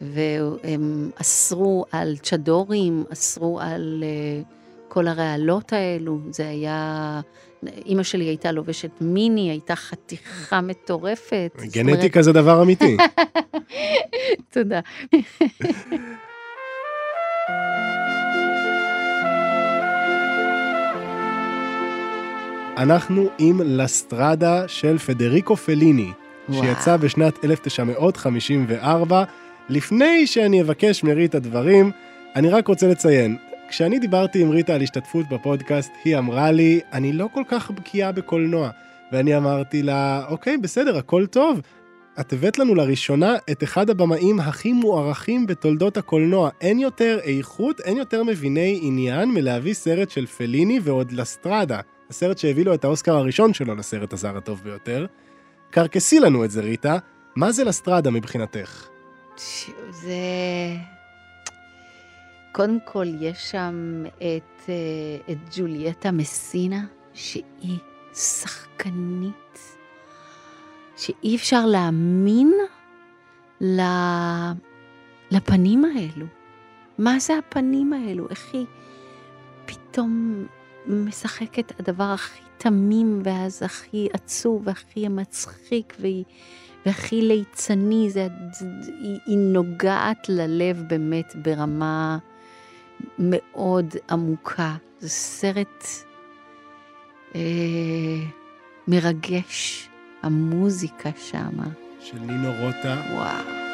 [0.00, 4.56] והם אסרו על צ'דורים, אסרו על uh,
[4.88, 7.20] כל הרעלות האלו, זה היה...
[7.86, 11.60] אימא שלי הייתה לובשת מיני, הייתה חתיכה מטורפת.
[11.72, 12.96] גנטיקה זה דבר אמיתי.
[14.54, 14.80] תודה.
[22.76, 26.10] אנחנו עם לסטרדה של פדריקו פליני,
[26.48, 26.64] וואו.
[26.64, 29.24] שיצא בשנת 1954.
[29.68, 31.90] לפני שאני אבקש מרי את הדברים,
[32.36, 33.36] אני רק רוצה לציין,
[33.68, 38.12] כשאני דיברתי עם ריטה על השתתפות בפודקאסט, היא אמרה לי, אני לא כל כך בקיאה
[38.12, 38.70] בקולנוע.
[39.12, 41.60] ואני אמרתי לה, אוקיי, בסדר, הכל טוב.
[42.20, 46.50] את הבאת לנו לראשונה את אחד הבמאים הכי מוערכים בתולדות הקולנוע.
[46.60, 52.64] אין יותר איכות, אין יותר מביני עניין מלהביא סרט של פליני ועוד לסטרדה, הסרט שהביא
[52.64, 55.06] לו את האוסקר הראשון שלו לסרט הזר הטוב ביותר.
[55.70, 56.98] קרקסי לנו את זה, ריטה.
[57.36, 58.88] מה זה לסטרדה מבחינתך?
[59.90, 60.16] זה...
[62.56, 67.78] קודם כל, יש שם את, אה, את ג'ולייטה מסינה, שהיא
[68.14, 69.76] שחקנית,
[70.96, 72.52] שאי אפשר להאמין.
[75.30, 76.26] לפנים האלו.
[76.98, 78.30] מה זה הפנים האלו?
[78.30, 78.66] איך היא
[79.66, 80.46] פתאום
[80.86, 86.24] משחקת הדבר הכי תמים, ואז הכי עצוב, והכי מצחיק, והיא...
[86.86, 88.28] והכי ליצני, זה,
[89.00, 92.18] היא, היא נוגעת ללב באמת ברמה
[93.18, 94.76] מאוד עמוקה.
[94.98, 95.84] זה סרט
[97.34, 97.40] אה,
[98.88, 99.88] מרגש,
[100.22, 101.68] המוזיקה שמה.
[102.00, 103.02] של נינו רוטה.
[103.12, 103.66] וואו.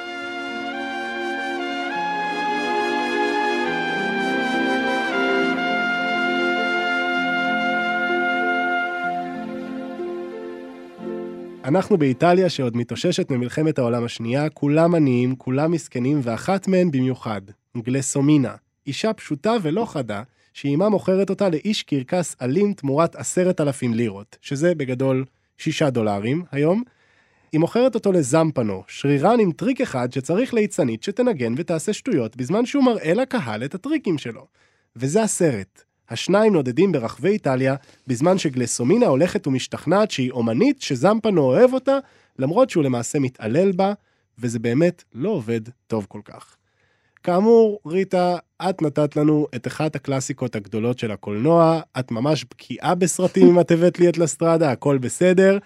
[11.64, 17.40] אנחנו באיטליה שעוד מתאוששת ממלחמת העולם השנייה, כולם עניים, כולם מסכנים, ואחת מהן במיוחד,
[17.76, 18.54] גלסומינה,
[18.86, 24.74] אישה פשוטה ולא חדה, שאימה מוכרת אותה לאיש קרקס אלים תמורת עשרת אלפים לירות, שזה
[24.74, 25.24] בגדול
[25.58, 26.82] שישה דולרים היום.
[27.52, 32.84] היא מוכרת אותו לזמפנו, שרירן עם טריק אחד שצריך ליצנית שתנגן ותעשה שטויות בזמן שהוא
[32.84, 34.46] מראה לקהל את הטריקים שלו.
[34.96, 35.82] וזה הסרט.
[36.10, 37.74] השניים נודדים ברחבי איטליה,
[38.06, 41.98] בזמן שגלסומינה הולכת ומשתכנעת שהיא אומנית שזמפנו אוהב אותה,
[42.38, 43.92] למרות שהוא למעשה מתעלל בה,
[44.38, 46.56] וזה באמת לא עובד טוב כל כך.
[47.22, 48.36] כאמור, ריטה,
[48.68, 53.70] את נתת לנו את אחת הקלאסיקות הגדולות של הקולנוע, את ממש בקיאה בסרטים אם את
[53.70, 55.58] הבאת לי את לסטרדה, הכל בסדר.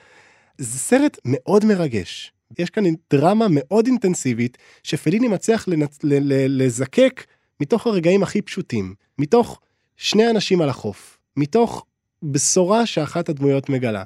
[0.58, 2.32] זה סרט מאוד מרגש.
[2.58, 5.98] יש כאן דרמה מאוד אינטנסיבית, שפליני מצליח לנצ...
[6.04, 6.14] ל...
[6.32, 6.62] ל...
[6.62, 7.24] לזקק
[7.60, 9.60] מתוך הרגעים הכי פשוטים, מתוך
[9.96, 11.84] שני אנשים על החוף, מתוך
[12.22, 14.02] בשורה שאחת הדמויות מגלה.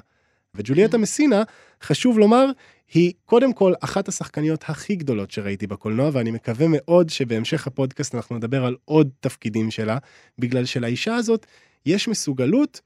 [0.55, 1.43] וג'וליאטה מסינה,
[1.83, 2.45] חשוב לומר,
[2.93, 8.37] היא קודם כל אחת השחקניות הכי גדולות שראיתי בקולנוע, ואני מקווה מאוד שבהמשך הפודקאסט אנחנו
[8.37, 9.97] נדבר על עוד תפקידים שלה,
[10.39, 11.45] בגלל שלאישה הזאת
[11.85, 12.81] יש מסוגלות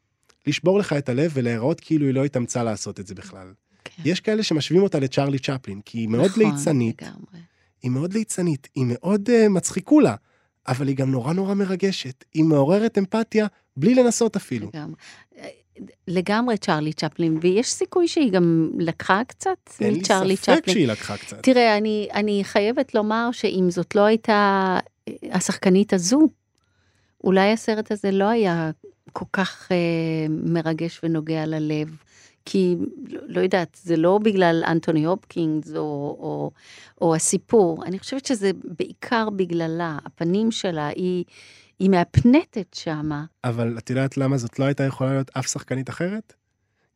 [0.47, 3.53] לשבור לך את הלב ולהיראות כאילו היא לא התאמצה לעשות את זה בכלל.
[3.83, 4.03] כן.
[4.05, 7.39] יש כאלה שמשווים אותה לצ'רלי צ'פלין, כי היא מאוד נכון, ליצנית, לגמרי.
[7.83, 10.15] היא מאוד ליצנית, היא מאוד uh, מצחיקולה,
[10.67, 12.25] אבל היא גם נורא נורא מרגשת.
[12.33, 14.69] היא מעוררת אמפתיה בלי לנסות אפילו.
[14.73, 14.95] לגמרי.
[16.07, 20.73] לגמרי צ'רלי צ'פלין, ויש סיכוי שהיא גם לקחה קצת אין לי מצ'רלי ספק צ'פלין.
[20.73, 21.43] שהיא לקחה קצת.
[21.43, 26.29] תראה, אני, אני חייבת לומר שאם זאת לא הייתה אה, השחקנית הזו,
[27.23, 28.71] אולי הסרט הזה לא היה
[29.13, 29.77] כל כך אה,
[30.29, 31.97] מרגש ונוגע ללב.
[32.45, 32.75] כי,
[33.07, 36.51] לא, לא יודעת, זה לא בגלל אנטוני הופקינגס או, או,
[37.01, 41.23] או הסיפור, אני חושבת שזה בעיקר בגללה, הפנים שלה, היא,
[41.79, 43.25] היא מהפנטת שמה.
[43.43, 46.33] אבל את יודעת למה זאת לא הייתה יכולה להיות אף שחקנית אחרת?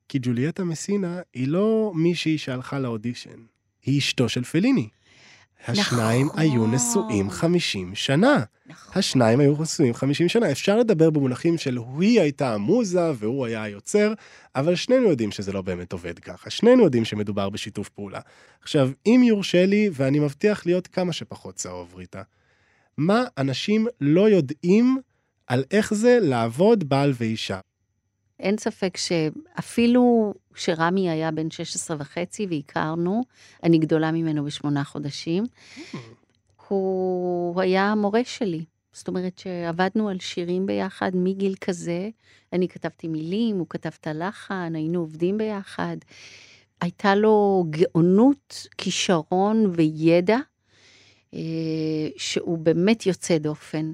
[0.09, 3.39] כי ג'וליאטה מסינה היא לא מישהי שהלכה לאודישן,
[3.85, 4.89] היא אשתו של פליני.
[5.67, 6.39] השניים נכון.
[6.39, 8.43] היו נשואים 50 שנה.
[8.65, 8.93] נכון.
[8.95, 10.51] השניים היו נשואים 50 שנה.
[10.51, 14.13] אפשר לדבר במונחים של היא הייתה המוזה והוא היה היוצר,
[14.55, 16.49] אבל שנינו יודעים שזה לא באמת עובד ככה.
[16.49, 18.19] שנינו יודעים שמדובר בשיתוף פעולה.
[18.61, 22.21] עכשיו, אם יורשה לי, ואני מבטיח להיות כמה שפחות צהוב, ריטה,
[22.99, 24.97] מה אנשים לא יודעים
[25.47, 27.59] על איך זה לעבוד בעל ואישה?
[28.39, 33.23] אין ספק שאפילו כשרמי היה בן 16 וחצי והכרנו,
[33.63, 35.43] אני גדולה ממנו בשמונה חודשים,
[36.67, 38.65] הוא היה המורה שלי.
[38.91, 42.09] זאת אומרת שעבדנו על שירים ביחד מגיל כזה,
[42.53, 45.97] אני כתבתי מילים, הוא כתב את הלחן, היינו עובדים ביחד.
[46.81, 50.37] הייתה לו גאונות, כישרון וידע,
[52.17, 53.91] שהוא באמת יוצא דופן.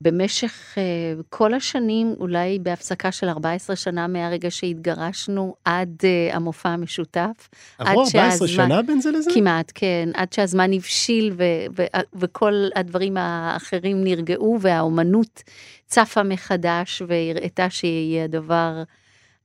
[0.00, 7.48] במשך uh, כל השנים, אולי בהפסקה של 14 שנה מהרגע שהתגרשנו עד uh, המופע המשותף.
[7.78, 9.30] עברו עד 14 שהזמן- שנה בין זה לזה?
[9.34, 11.42] כמעט, כן, עד שהזמן הבשיל ו-
[11.76, 15.42] ו- וכל הדברים האחרים נרגעו והאומנות
[15.86, 18.82] צפה מחדש והראתה שיהיה הדבר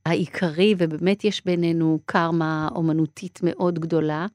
[0.05, 4.25] העיקרי, ובאמת יש בינינו קרמה אומנותית מאוד גדולה.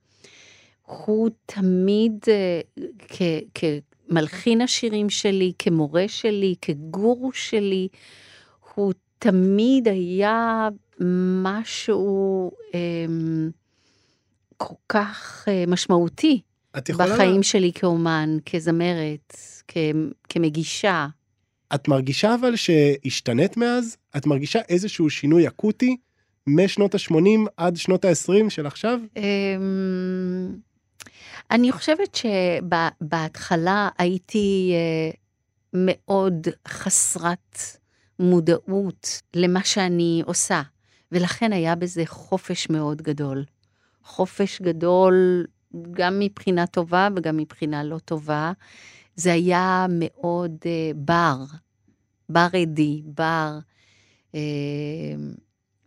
[0.87, 2.61] הוא תמיד אה,
[3.09, 3.62] כ-
[4.09, 7.89] כמלחין השירים שלי, כמורה שלי, כגורו שלי,
[8.74, 10.68] הוא תמיד היה
[11.43, 13.51] משהו אמ,
[14.57, 16.41] כל כך אה, משמעותי.
[17.14, 19.37] בחיים שלי כאומן, כזמרת,
[19.68, 19.76] כ-
[20.28, 21.07] כמגישה.
[21.74, 23.97] את מרגישה אבל שהשתנית מאז?
[24.16, 25.97] את מרגישה איזשהו שינוי אקוטי
[26.47, 27.16] משנות ה-80
[27.57, 29.01] עד שנות ה-20 של עכשיו?
[29.16, 30.57] אמ,
[31.51, 35.11] אני חושבת שבהתחלה הייתי אה,
[35.72, 37.59] מאוד חסרת
[38.18, 40.62] מודעות למה שאני עושה,
[41.12, 43.44] ולכן היה בזה חופש מאוד גדול.
[44.03, 45.44] חופש גדול
[45.92, 48.53] גם מבחינה טובה וגם מבחינה לא טובה.
[49.16, 51.36] זה היה מאוד אה, בר,
[52.28, 53.59] בר אדי, בר.
[54.34, 54.40] אה,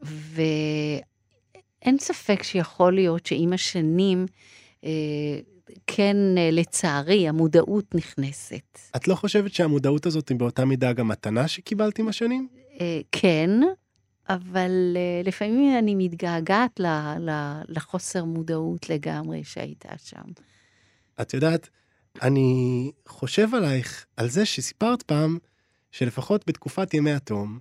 [0.02, 4.26] ואין ספק שיכול להיות שעם השנים,
[5.88, 8.80] כן, אה, לצערי, המודעות נכנסת.
[8.96, 12.48] את לא חושבת שהמודעות הזאת היא באותה מידה גם מתנה שקיבלת עם השנים?
[12.82, 13.50] אה, כן,
[14.30, 16.80] אבל אה, לפעמים אני מתגעגעת
[17.68, 20.32] לחוסר מודעות לגמרי שהייתה שם.
[21.22, 21.70] את יודעת,
[22.22, 25.38] אני חושב עלייך, על זה שסיפרת פעם,
[25.92, 27.60] שלפחות בתקופת ימי התום,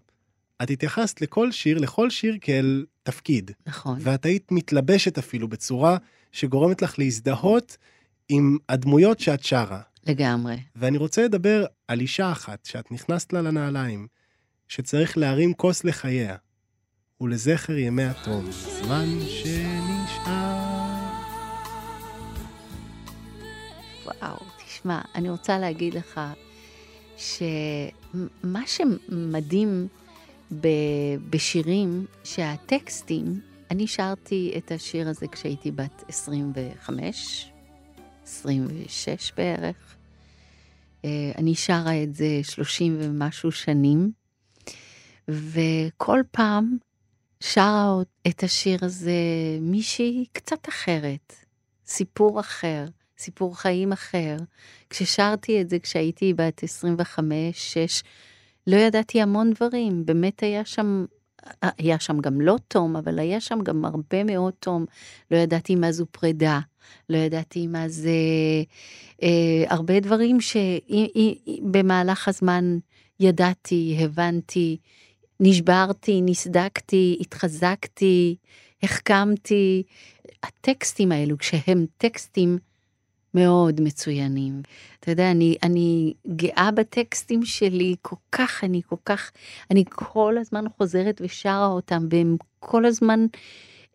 [0.63, 3.51] את התייחסת לכל שיר, לכל שיר כאל תפקיד.
[3.67, 3.99] נכון.
[4.01, 5.97] ואת היית מתלבשת אפילו בצורה
[6.33, 7.77] שגורמת לך להזדהות
[8.29, 9.81] עם הדמויות שאת שרה.
[10.07, 10.57] לגמרי.
[10.77, 14.07] ואני רוצה לדבר על אישה אחת שאת נכנסת לה לנעליים,
[14.69, 16.37] שצריך להרים כוס לחייה,
[17.21, 20.79] ולזכר ימי התום, זמן שנשאר.
[24.05, 26.21] וואו, תשמע, אני רוצה להגיד לך
[27.17, 29.89] שמה שמדהים
[30.61, 37.53] ב- בשירים, שהטקסטים, אני שרתי את השיר הזה כשהייתי בת 25,
[38.25, 39.97] 26 בערך.
[41.05, 44.13] אה, אני שרה את זה 30 ומשהו שנים,
[45.29, 46.77] וכל פעם
[47.41, 49.13] שרה את השיר הזה
[49.61, 51.35] מישהי קצת אחרת,
[51.87, 52.85] סיפור אחר,
[53.19, 54.37] סיפור חיים אחר.
[54.91, 56.65] כששרתי את זה כשהייתי בת
[57.19, 57.19] 25-6,
[58.67, 61.05] לא ידעתי המון דברים, באמת היה שם,
[61.63, 64.85] היה שם גם לא תום, אבל היה שם גם הרבה מאוד תום.
[65.31, 66.61] לא ידעתי מה זו פרידה,
[67.09, 68.11] לא ידעתי מה זה...
[69.23, 72.79] אה, הרבה דברים שבמהלך הזמן
[73.21, 74.77] ידעתי, הבנתי,
[75.41, 78.37] נשברתי, נסדקתי, התחזקתי,
[78.83, 79.83] החכמתי.
[80.43, 82.59] הטקסטים האלו, כשהם טקסטים
[83.39, 84.63] מאוד מצוינים.
[85.01, 89.31] אתה יודע, אני, אני גאה בטקסטים שלי כל כך, אני כל כך,
[89.71, 93.27] אני כל הזמן חוזרת ושרה אותם, והם כל הזמן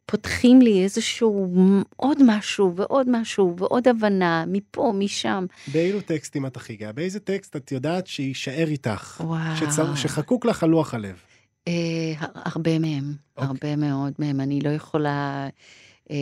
[0.06, 1.50] פותחים לי איזשהו
[1.96, 5.46] עוד משהו ועוד משהו ועוד הבנה, מפה, משם.
[5.68, 6.92] באילו טקסטים את הכי גאה?
[6.92, 9.22] באיזה טקסט את יודעת שיישאר איתך?
[9.26, 9.56] וואו.
[9.56, 9.96] שצר...
[9.96, 11.16] שחקוק לך על לוח הלב.
[11.68, 11.74] אה,
[12.20, 13.48] הרבה מהם, אוקיי.
[13.48, 14.42] הרבה מאוד מהם.
[14.42, 15.48] אני לא יכולה
[16.12, 16.16] אה,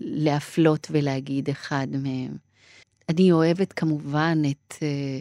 [0.00, 2.49] להפלות ולהגיד אחד מהם.
[3.10, 5.18] אני אוהבת כמובן את, אה,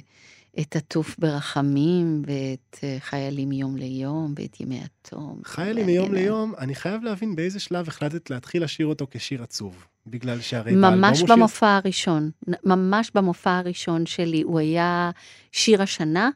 [0.62, 5.42] את עטוף ברחמים ואת אה, חיילים מיום ליום ואת ימי התום.
[5.46, 9.86] חיילי אה, מיום ליום, אני חייב להבין באיזה שלב החלטת להתחיל לשיר אותו כשיר עצוב.
[10.08, 11.28] בגלל שהרי באלבום ממש שיר...
[11.36, 12.30] במופע הראשון,
[12.64, 15.12] ממש במופע הראשון שלי, הוא היה
[15.52, 16.30] שיר השנה,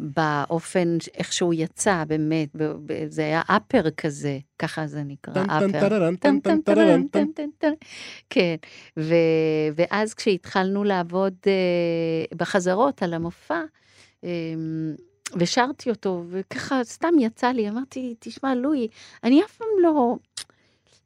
[0.00, 2.48] באופן, ש- איך שהוא יצא, באמת,
[3.08, 5.66] זה היה אפר כזה, ככה זה נקרא, אפר.
[8.30, 8.54] כן,
[9.76, 11.52] ואז כשהתחלנו לעבוד אה,
[12.36, 13.60] בחזרות על המופע,
[14.24, 14.28] אה,
[15.36, 18.88] ושרתי אותו, וככה סתם יצא לי, אמרתי, תשמע, לואי,
[19.24, 20.16] אני אף פעם לא,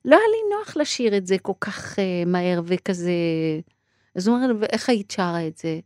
[0.05, 3.13] לא היה לי נוח לשיר את זה כל כך אה, מהר וכזה...
[4.15, 5.79] אז הוא אומר, ואיך היית שרה את זה?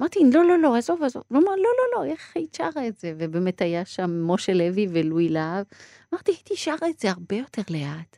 [0.00, 1.22] אמרתי, לא, לא, לא, עזוב, עזוב.
[1.28, 3.14] הוא אמר, לא, לא, לא, איך היית שרה את זה?
[3.18, 5.64] ובאמת היה שם משה לוי ולואי להב.
[6.12, 8.16] אמרתי, הייתי שרה את זה הרבה יותר לאט.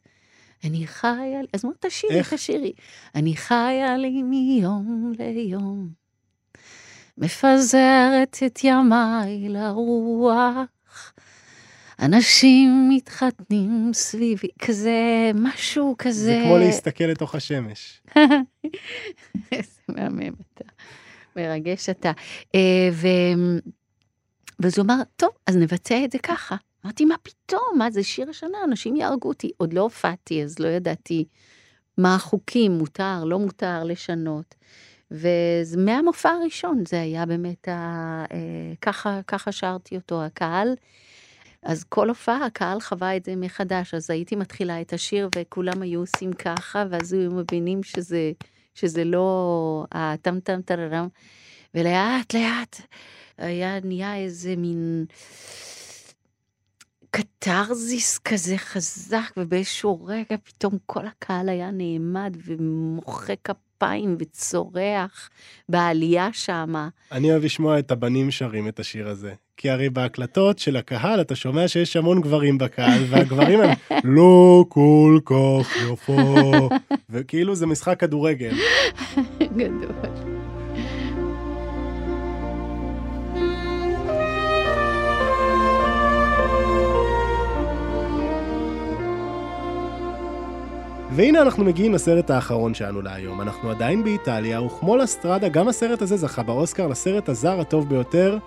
[0.65, 2.21] אני חיה, אז הוא אמר, תשירי?
[2.31, 2.73] תשירי.
[3.15, 5.89] אני חיה לי מיום ליום,
[7.19, 11.13] מפזרת את ימיי לרוח.
[12.03, 16.25] אנשים מתחתנים סביבי, כזה, משהו כזה.
[16.25, 18.01] זה כמו להסתכל לתוך השמש.
[19.53, 20.65] איזה מהמם אתה,
[21.39, 22.13] מרגש אתה.
[22.55, 23.09] אה, ו...
[24.61, 26.57] ואז הוא אמר, טוב, אז נבצע את זה ככה.
[26.85, 27.79] אמרתי, מה פתאום?
[27.79, 28.59] מה זה שיר השנה?
[28.65, 29.51] אנשים יהרגו אותי.
[29.57, 31.25] עוד לא הופעתי, אז לא ידעתי
[31.99, 34.55] מה החוקים, מותר, לא מותר לשנות.
[35.11, 38.25] ומהמופע הראשון זה היה באמת, ה...
[38.33, 40.75] אה, ככה, ככה שרתי אותו, הקהל.
[41.63, 46.01] אז כל הופעה הקהל חווה את זה מחדש, אז הייתי מתחילה את השיר וכולם היו
[46.01, 48.33] עושים ככה, ואז היו מבינים שזה,
[48.79, 51.09] שזה לא הטם טם טררם,
[51.75, 52.81] ולאט לאט
[53.39, 55.05] היה נהיה איזה מין
[57.11, 63.68] קתרזיס כזה חזק, ובאיזשהו רגע פתאום כל הקהל היה נעמד ומוחא כפיים.
[63.79, 65.31] כפיים וצורח
[65.69, 66.89] בעלייה שמה.
[67.13, 69.33] אני אוהב לשמוע את הבנים שרים את השיר הזה.
[69.57, 73.71] כי הרי בהקלטות של הקהל אתה שומע שיש המון גברים בקהל, והגברים הם
[74.05, 76.69] לא כל כך יפה,
[77.11, 78.53] וכאילו זה משחק כדורגל.
[79.57, 80.28] גדול.
[91.19, 93.41] והנה אנחנו מגיעים לסרט האחרון שלנו להיום.
[93.41, 98.39] אנחנו עדיין באיטליה, וכמו לסטרדה, גם הסרט הזה זכה באוסקר לסרט הזר הטוב ביותר,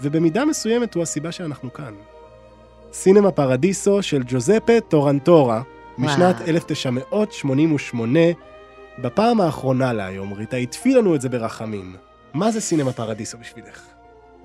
[0.00, 1.94] ובמידה מסוימת הוא הסיבה שאנחנו כאן.
[2.92, 5.62] סינמה פרדיסו של ג'וזפה טורנטורה,
[5.98, 6.48] משנת וואו.
[6.48, 8.20] 1988,
[8.98, 11.96] בפעם האחרונה להיום, ריטה, הטפי לנו את זה ברחמים.
[12.34, 13.82] מה זה סינמה פרדיסו בשבילך?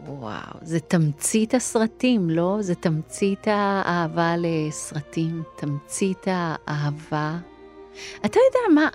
[0.07, 2.57] וואו, זה תמצית הסרטים, לא?
[2.59, 7.37] זה תמצית האהבה לסרטים, תמצית האהבה.
[8.25, 8.89] אתה יודע מה?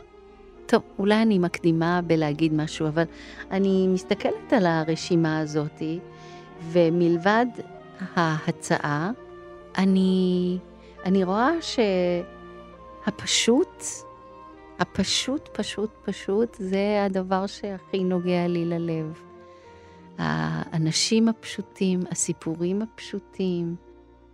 [0.66, 3.05] טוב, אולי אני מקדימה בלהגיד משהו, אבל
[3.50, 5.98] אני מסתכלת על הרשימה הזאתי,
[6.70, 7.46] ומלבד
[8.14, 9.11] ההצעה,
[9.78, 10.59] אני,
[11.05, 11.50] אני רואה
[13.07, 13.84] שהפשוט,
[14.78, 19.22] הפשוט, פשוט, פשוט, זה הדבר שהכי נוגע לי ללב.
[20.18, 23.76] האנשים הפשוטים, הסיפורים הפשוטים.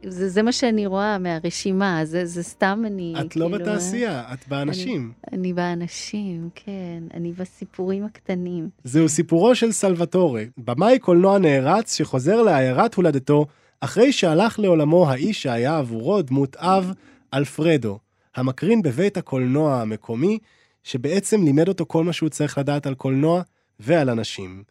[0.06, 3.14] זה, זה מה שאני רואה מהרשימה, זה, זה סתם אני...
[3.20, 5.12] את לא כאילו, בתעשייה, את באנשים.
[5.30, 8.68] אני, אני באנשים, כן, אני בסיפורים הקטנים.
[8.84, 13.46] זהו סיפורו של סלווטורה, במאי קולנוע נערץ שחוזר לעיירת הולדתו
[13.80, 16.92] אחרי שהלך לעולמו האיש שהיה עבורו דמות אב,
[17.34, 17.98] אלפרדו,
[18.36, 20.38] המקרין בבית הקולנוע המקומי,
[20.84, 23.42] שבעצם לימד אותו כל מה שהוא צריך לדעת על קולנוע
[23.80, 24.62] ועל אנשים.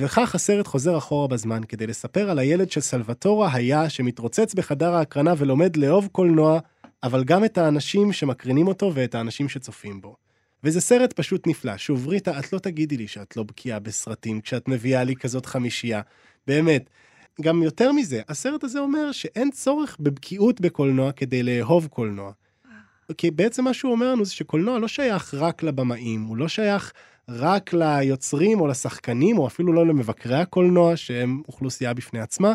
[0.00, 5.76] וכך הסרט חוזר אחורה בזמן כדי לספר על הילד שסלווטורה היה, שמתרוצץ בחדר ההקרנה ולומד
[5.76, 6.58] לאהוב קולנוע,
[7.02, 10.16] אבל גם את האנשים שמקרינים אותו ואת האנשים שצופים בו.
[10.64, 11.76] וזה סרט פשוט נפלא.
[11.76, 16.00] שוב, ריטה, את לא תגידי לי שאת לא בקיאה בסרטים כשאת מביאה לי כזאת חמישייה.
[16.46, 16.90] באמת.
[17.40, 22.32] גם יותר מזה, הסרט הזה אומר שאין צורך בבקיאות בקולנוע כדי לאהוב קולנוע.
[23.18, 26.92] כי בעצם מה שהוא אומר לנו זה שקולנוע לא שייך רק לבמאים, הוא לא שייך
[27.28, 32.54] רק ליוצרים או לשחקנים, או אפילו לא למבקרי הקולנוע, שהם אוכלוסייה בפני עצמה.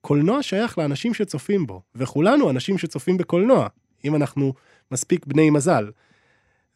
[0.00, 3.68] קולנוע שייך לאנשים שצופים בו, וכולנו אנשים שצופים בקולנוע,
[4.04, 4.52] אם אנחנו
[4.90, 5.90] מספיק בני מזל.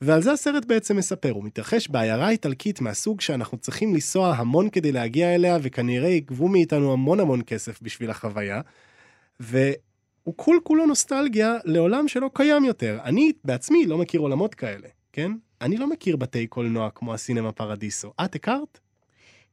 [0.01, 4.93] ועל זה הסרט בעצם מספר, הוא מתרחש בעיירה איטלקית מהסוג שאנחנו צריכים לנסוע המון כדי
[4.93, 8.61] להגיע אליה, וכנראה יגבו מאיתנו המון המון כסף בשביל החוויה.
[9.41, 12.99] והוא כול כולו נוסטלגיה לעולם שלא קיים יותר.
[13.05, 15.33] אני בעצמי לא מכיר עולמות כאלה, כן?
[15.65, 18.13] אני לא מכיר בתי קולנוע כמו הסינמה פרדיסו.
[18.25, 18.79] את הכרת?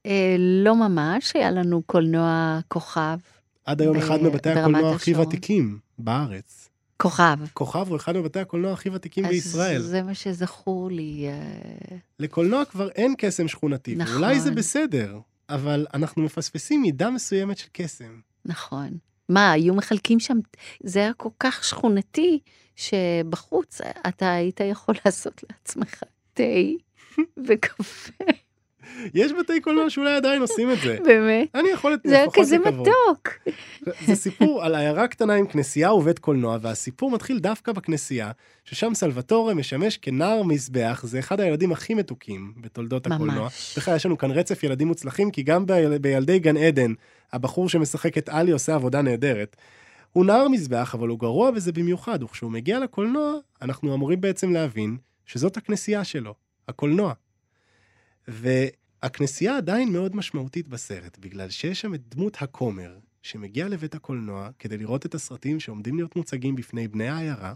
[0.05, 3.17] אה, לא ממש, היה לנו קולנוע כוכב.
[3.65, 5.15] עד היום ב- אחד מבתי הקולנוע הכי.
[5.15, 6.69] ותיקים בארץ.
[6.97, 7.37] כוכב.
[7.53, 9.77] כוכב הוא אחד מבתי הקולנוע הכי ותיקים בישראל.
[9.77, 11.27] אז זה מה שזכור לי.
[11.27, 14.13] אה, לקולנוע כבר אין קסם שכונתי, נכון.
[14.13, 18.19] ואולי זה בסדר, אבל אנחנו מפספסים מידה מסוימת של קסם.
[18.45, 18.89] נכון.
[19.29, 20.37] מה, היו מחלקים שם,
[20.83, 22.39] זה היה כל כך שכונתי,
[22.75, 26.03] שבחוץ אתה היית יכול לעשות לעצמך
[26.33, 26.43] תה
[27.47, 28.23] וקפה,
[29.13, 30.97] יש בתי קולנוע שאולי עדיין עושים את זה.
[31.07, 31.47] באמת.
[31.55, 32.87] אני יכול זה היה לפחות כזה לקוות.
[32.87, 33.29] מתוק.
[34.05, 38.31] זה סיפור על עיירה קטנה עם כנסייה ובית קולנוע, והסיפור מתחיל דווקא בכנסייה,
[38.65, 43.15] ששם סלווטורה משמש כנער מזבח, זה אחד הילדים הכי מתוקים בתולדות ממש.
[43.15, 43.49] הקולנוע.
[43.77, 45.97] בכלל, יש לנו כאן רצף ילדים מוצלחים, כי גם ביל...
[45.97, 46.93] בילדי גן עדן,
[47.33, 49.55] הבחור שמשחק את עלי עושה עבודה נהדרת.
[50.13, 54.97] הוא נער מזבח, אבל הוא גרוע בזה במיוחד, וכשהוא מגיע לקולנוע, אנחנו אמורים בעצם להבין
[55.25, 56.35] שזאת הכנסייה שלו,
[56.67, 57.13] הקולנוע.
[58.27, 64.77] והכנסייה עדיין מאוד משמעותית בסרט, בגלל שיש שם את דמות הכומר, שמגיע לבית הקולנוע כדי
[64.77, 67.53] לראות את הסרטים שעומדים להיות מוצגים בפני בני העיירה,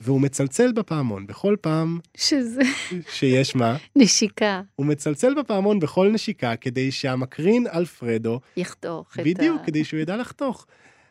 [0.00, 2.62] והוא מצלצל בפעמון בכל פעם שזה
[3.10, 9.22] שיש מה, נשיקה, הוא מצלצל בפעמון בכל נשיקה כדי שהמקרין אלפרדו, יחתוך את ה...
[9.22, 10.66] בדיוק, כדי שהוא ידע לחתוך.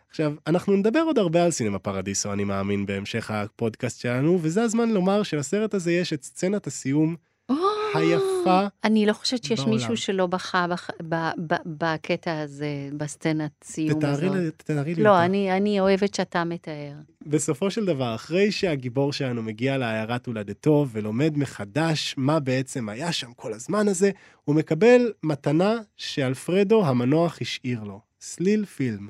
[0.10, 4.90] עכשיו, אנחנו נדבר עוד הרבה על סינמה פרדיסו, אני מאמין, בהמשך הפודקאסט שלנו, וזה הזמן
[4.90, 7.16] לומר שלסרט הזה יש את סצנת הסיום
[7.50, 7.56] או,
[7.96, 9.74] היפה אני לא חושבת שיש בעולם.
[9.74, 14.54] מישהו שלא בכה בח- ב- ב- בקטע הזה, בסצנת סיום תתארי הזאת.
[14.58, 15.26] תתארי לי לא, אותה.
[15.26, 16.94] אני, אני אוהבת שאתה מתאר.
[17.26, 23.34] בסופו של דבר, אחרי שהגיבור שלנו מגיע לעיירת הולדתו ולומד מחדש מה בעצם היה שם
[23.36, 24.12] כל הזמן הזה,
[24.46, 29.10] הוא מקבל מתנה שאלפרדו המנוח השאיר לו, סליל פילם.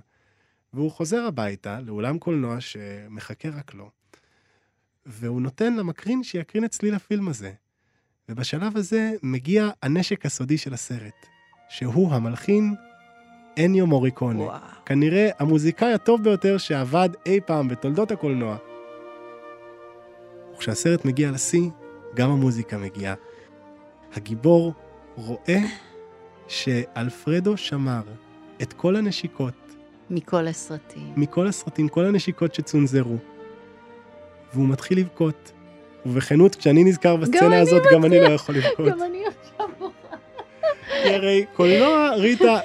[0.74, 3.90] והוא חוזר הביתה לאולם קולנוע שמחכה רק לו,
[5.06, 7.52] והוא נותן למקרין שיקרין את סליל הפילם הזה.
[8.30, 11.26] ובשלב הזה מגיע הנשק הסודי של הסרט,
[11.70, 12.76] שהוא המלחין
[13.66, 14.40] אניו מוריקונה.
[14.40, 14.60] וואו.
[14.86, 18.58] כנראה המוזיקאי הטוב ביותר שעבד אי פעם בתולדות הקולנוע.
[20.56, 21.70] וכשהסרט מגיע לשיא,
[22.16, 23.16] גם המוזיקה מגיעה.
[24.14, 24.74] הגיבור
[25.16, 25.60] רואה
[26.48, 28.04] שאלפרדו שמר
[28.62, 29.69] את כל הנשיקות
[30.10, 31.14] מכל הסרטים.
[31.18, 33.18] מכל הסרטים, כל הנשיקות שצונזרו.
[34.54, 35.52] והוא מתחיל לבכות.
[36.06, 38.86] ובכנות, כשאני נזכר בסצנה אני הזאת, גם אני לא יכול לבכות.
[38.88, 40.18] גם אני עכשיו בוכה.
[41.04, 42.60] כי הרי קולנוע, ריטה,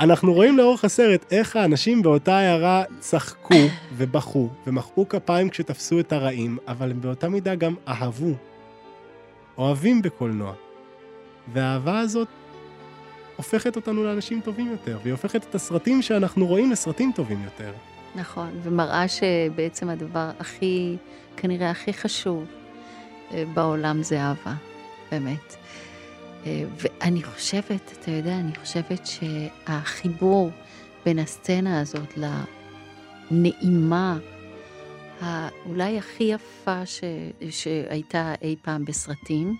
[0.00, 3.54] אנחנו רואים לאורך הסרט איך האנשים באותה עיירה צחקו
[3.96, 8.34] ובכו ומחאו כפיים כשתפסו את הרעים, אבל הם באותה מידה גם אהבו.
[9.58, 10.52] אוהבים בקולנוע.
[11.52, 12.28] והאהבה הזאת
[13.36, 17.72] הופכת אותנו לאנשים טובים יותר, והיא הופכת את הסרטים שאנחנו רואים לסרטים טובים יותר.
[18.14, 20.96] נכון, ומראה שבעצם הדבר הכי,
[21.36, 22.44] כנראה הכי חשוב
[23.32, 24.54] אה, בעולם זה אהבה,
[25.10, 25.56] באמת.
[26.46, 30.50] אה, ואני חושבת, אתה יודע, אני חושבת שהחיבור
[31.04, 32.18] בין הסצנה הזאת
[33.30, 34.18] לנעימה,
[35.20, 37.00] האולי הכי יפה ש...
[37.50, 39.56] שהייתה אי פעם בסרטים,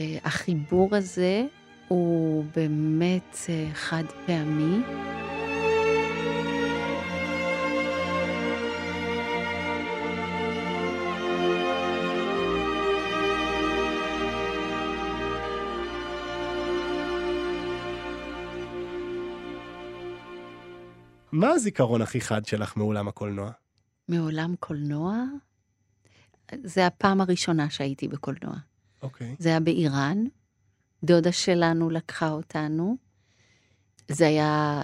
[0.00, 1.44] אה, החיבור הזה
[1.88, 4.78] הוא באמת אה, חד פעמי.
[21.32, 23.50] מה הזיכרון הכי חד שלך מאולם הקולנוע?
[24.08, 25.24] מעולם קולנוע,
[26.62, 28.54] זה הפעם הראשונה שהייתי בקולנוע.
[29.02, 29.36] אוקיי.
[29.38, 30.24] זה היה באיראן,
[31.04, 32.96] דודה שלנו לקחה אותנו.
[34.08, 34.82] זה היה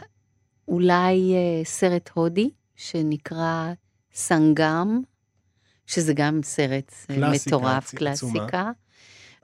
[0.68, 3.72] אולי אה, סרט הודי שנקרא
[4.14, 5.00] סנגם,
[5.86, 8.32] שזה גם סרט אה, קלאסיקה, מטורף, עצ- עצומה.
[8.32, 8.70] קלאסיקה.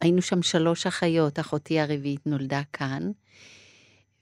[0.01, 3.11] היינו שם שלוש אחיות, אחותי הרביעית נולדה כאן.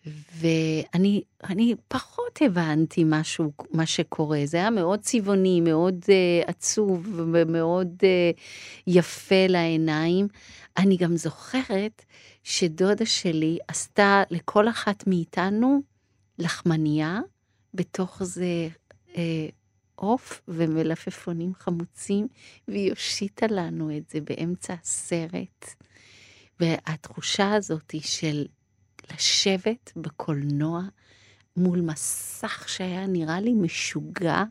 [0.06, 4.40] ואני אני פחות הבנתי משהו, מה שקורה.
[4.44, 8.40] זה היה מאוד צבעוני, מאוד uh, עצוב ומאוד uh,
[8.86, 10.28] יפה לעיניים.
[10.76, 12.04] אני גם זוכרת
[12.42, 15.80] שדודה שלי עשתה לכל אחת מאיתנו
[16.38, 17.20] לחמניה,
[17.74, 18.68] בתוך זה
[19.16, 19.48] אה,
[19.94, 22.28] עוף ומלפפונים חמוצים,
[22.68, 25.74] והיא הושיטה לנו את זה באמצע הסרט.
[26.60, 28.46] והתחושה הזאת של
[29.14, 30.82] לשבת בקולנוע
[31.56, 34.42] מול מסך שהיה נראה לי משוגע,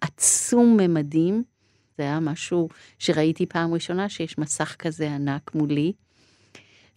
[0.00, 1.44] עצום ממדים.
[1.98, 5.92] זה היה משהו שראיתי פעם ראשונה, שיש מסך כזה ענק מולי.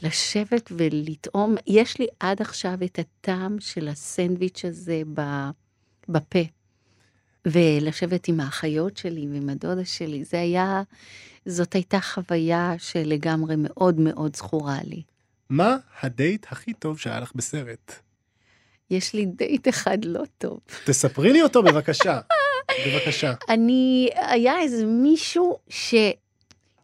[0.04, 5.02] לשבת ולטעום, יש לי עד עכשיו את הטעם של הסנדוויץ' הזה
[6.10, 6.44] בפה.
[7.46, 10.82] ולשבת עם האחיות שלי ועם הדודה שלי, זה היה,
[11.46, 15.02] זאת הייתה חוויה שלגמרי מאוד מאוד זכורה לי.
[15.54, 17.92] מה הדייט הכי טוב שהיה לך בסרט?
[18.90, 20.60] יש לי דייט אחד לא טוב.
[20.86, 22.20] תספרי לי אותו בבקשה.
[22.88, 23.34] בבקשה.
[23.50, 25.58] אני, היה איזה מישהו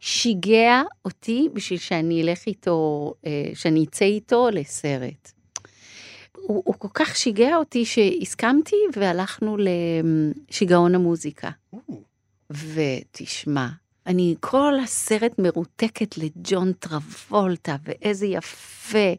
[0.00, 5.32] ששיגע אותי בשביל שאני אלך איתו, אה, שאני אצא איתו לסרט.
[6.36, 9.56] הוא, הוא כל כך שיגע אותי שהסכמתי והלכנו
[10.48, 11.50] לשיגעון המוזיקה.
[12.50, 13.68] ותשמע,
[14.06, 19.12] אני כל הסרט מרותקת לג'ון טרבולטה, ואיזה יפה,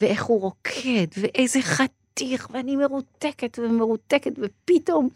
[0.00, 5.08] ואיך הוא רוקד, ואיזה חתיך, ואני מרותקת ומרותקת, ופתאום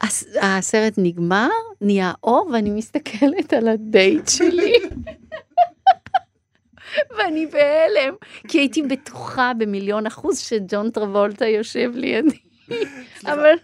[0.00, 1.48] הס- הסרט נגמר,
[1.80, 4.72] נהיה אור, ואני מסתכלת על הדייט שלי.
[7.18, 8.14] ואני בהלם,
[8.48, 12.38] כי הייתי בטוחה במיליון אחוז שג'ון טרבולטה יושב לידי.
[13.32, 13.54] אבל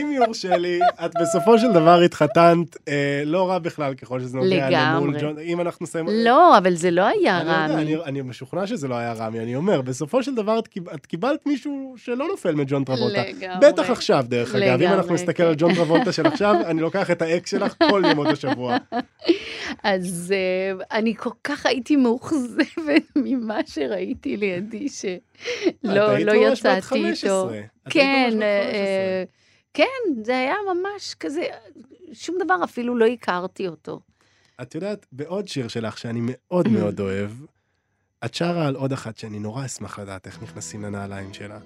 [0.00, 4.68] אם יורשה לי, את בסופו של דבר התחתנת אה, לא רע בכלל ככל שזה נוגע
[4.68, 5.06] לגמרי.
[5.06, 6.06] למול ג'ון, אם אנחנו נסיים...
[6.10, 7.82] לא, אבל זה לא היה אני יודע, רמי.
[7.82, 11.46] אני, אני משוכנע שזה לא היה רמי, אני אומר, בסופו של דבר את, את קיבלת
[11.46, 13.22] מישהו שלא נופל מג'ון טרבולטה.
[13.28, 13.68] לגמרי.
[13.68, 15.48] בטח עכשיו, דרך אגב, אם לגמרי, אנחנו נסתכל כן.
[15.48, 18.76] על ג'ון טרבולטה של עכשיו, אני לוקח את האקס שלך כל ימות השבוע.
[19.82, 25.12] אז uh, אני כל כך הייתי מאוכזבת ממה שראיתי לידי, שלא
[25.82, 27.30] היית לא בת יצאתי 15.
[27.30, 27.50] איתו.
[27.90, 29.24] כן, בת אה,
[29.74, 31.42] כן, זה היה ממש כזה,
[32.12, 34.00] שום דבר אפילו לא הכרתי אותו.
[34.62, 37.30] את יודעת, בעוד שיר שלך שאני מאוד מאוד אוהב,
[38.24, 41.58] את שרה על עוד אחת שאני נורא אשמח לדעת איך נכנסים לנעליים שלה.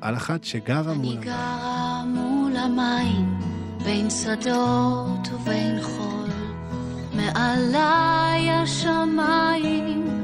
[0.00, 1.20] על אחת שגרה מול אני המים.
[1.20, 3.40] גרה מול המים,
[3.84, 6.28] בין שדות ובין חול.
[7.14, 10.19] מעליי השמיים,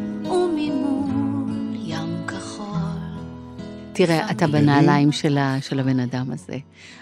[3.97, 6.57] תראה, אתה בנעליים של ה- של הבן אדם הזה.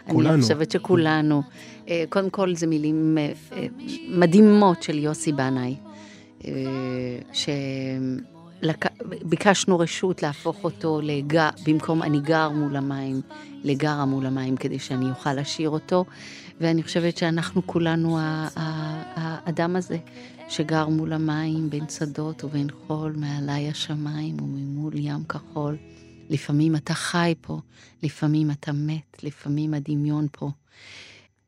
[0.08, 0.34] כולנו.
[0.34, 1.42] אני חושבת שכולנו.
[1.88, 3.66] אה, קודם כל, זה מילים אה, אה,
[4.08, 5.76] מדהימות של יוסי בנאי,
[6.44, 6.52] אה,
[8.62, 8.84] לק...
[9.24, 13.20] ביקשנו רשות להפוך אותו לגר, במקום אני גר מול המים,
[13.64, 16.04] לגרה מול המים, כדי שאני אוכל לשיר אותו.
[16.60, 18.18] ואני חושבת שאנחנו כולנו
[19.16, 19.96] האדם הזה,
[20.48, 25.76] שגר מול המים, בין שדות ובין חול, מעלי השמיים וממול ים כחול.
[26.30, 27.58] לפעמים אתה חי פה,
[28.02, 30.50] לפעמים אתה מת, לפעמים הדמיון פה.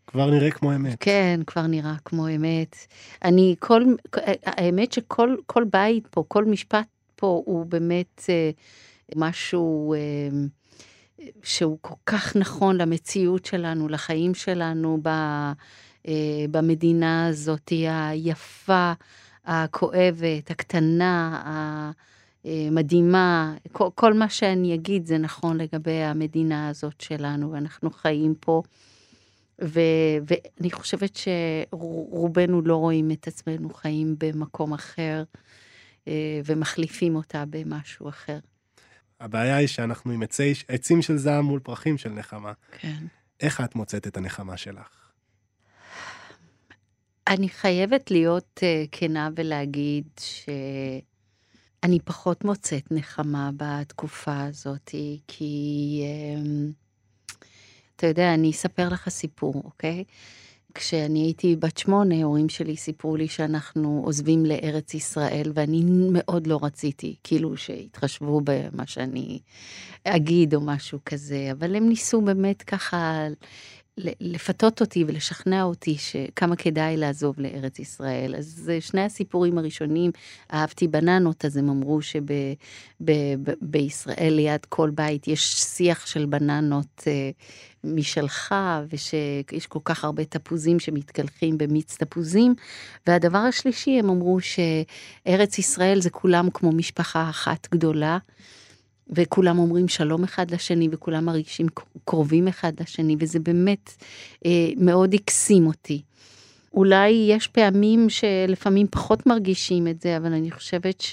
[0.07, 0.97] כבר נראה כמו אמת.
[1.01, 2.77] כן, כבר נראה כמו אמת.
[3.25, 3.83] אני, כל,
[4.45, 8.51] האמת שכל כל בית פה, כל משפט פה הוא באמת אה,
[9.17, 10.29] משהו אה,
[11.43, 15.09] שהוא כל כך נכון למציאות שלנו, לחיים שלנו, ב,
[16.09, 17.73] אה, במדינה הזאת
[18.11, 18.93] היפה,
[19.45, 21.41] הכואבת, הקטנה,
[22.47, 23.55] המדהימה.
[23.73, 28.63] כל, כל מה שאני אגיד זה נכון לגבי המדינה הזאת שלנו, ואנחנו חיים פה.
[29.63, 29.81] ו,
[30.27, 35.25] ואני חושבת שרובנו לא רואים את עצמנו חיים במקום אחר
[36.09, 38.39] אה, ומחליפים אותה במשהו אחר.
[39.21, 42.53] הבעיה היא שאנחנו עם עצי, עצים של זעם מול פרחים של נחמה.
[42.79, 43.05] כן.
[43.41, 45.07] איך את מוצאת את הנחמה שלך?
[47.29, 50.07] אני חייבת להיות uh, כנה ולהגיד
[51.85, 54.91] שאני פחות מוצאת נחמה בתקופה הזאת,
[55.27, 56.03] כי...
[56.45, 56.87] Uh,
[57.97, 60.05] אתה יודע, אני אספר לך סיפור, אוקיי?
[60.75, 66.59] כשאני הייתי בת שמונה, הורים שלי סיפרו לי שאנחנו עוזבים לארץ ישראל, ואני מאוד לא
[66.63, 69.39] רציתי, כאילו שיתחשבו במה שאני
[70.05, 73.27] אגיד או משהו כזה, אבל הם ניסו באמת ככה
[73.99, 78.35] לפתות אותי ולשכנע אותי שכמה כדאי לעזוב לארץ ישראל.
[78.35, 80.11] אז שני הסיפורים הראשונים,
[80.53, 82.01] אהבתי בננות, אז הם אמרו
[83.01, 87.31] שבישראל ליד כל בית יש שיח של בננות אה,
[87.85, 88.55] משלך,
[88.89, 92.55] ושיש כל כך הרבה תפוזים שמתקלחים במיץ תפוזים.
[93.07, 98.19] והדבר השלישי, הם אמרו שארץ ישראל זה כולם כמו משפחה אחת גדולה.
[99.11, 101.67] וכולם אומרים שלום אחד לשני, וכולם מרגישים
[102.05, 103.93] קרובים אחד לשני, וזה באמת
[104.47, 106.03] אה, מאוד הקסים אותי.
[106.75, 111.05] אולי יש פעמים שלפעמים פחות מרגישים את זה, אבל אני חושבת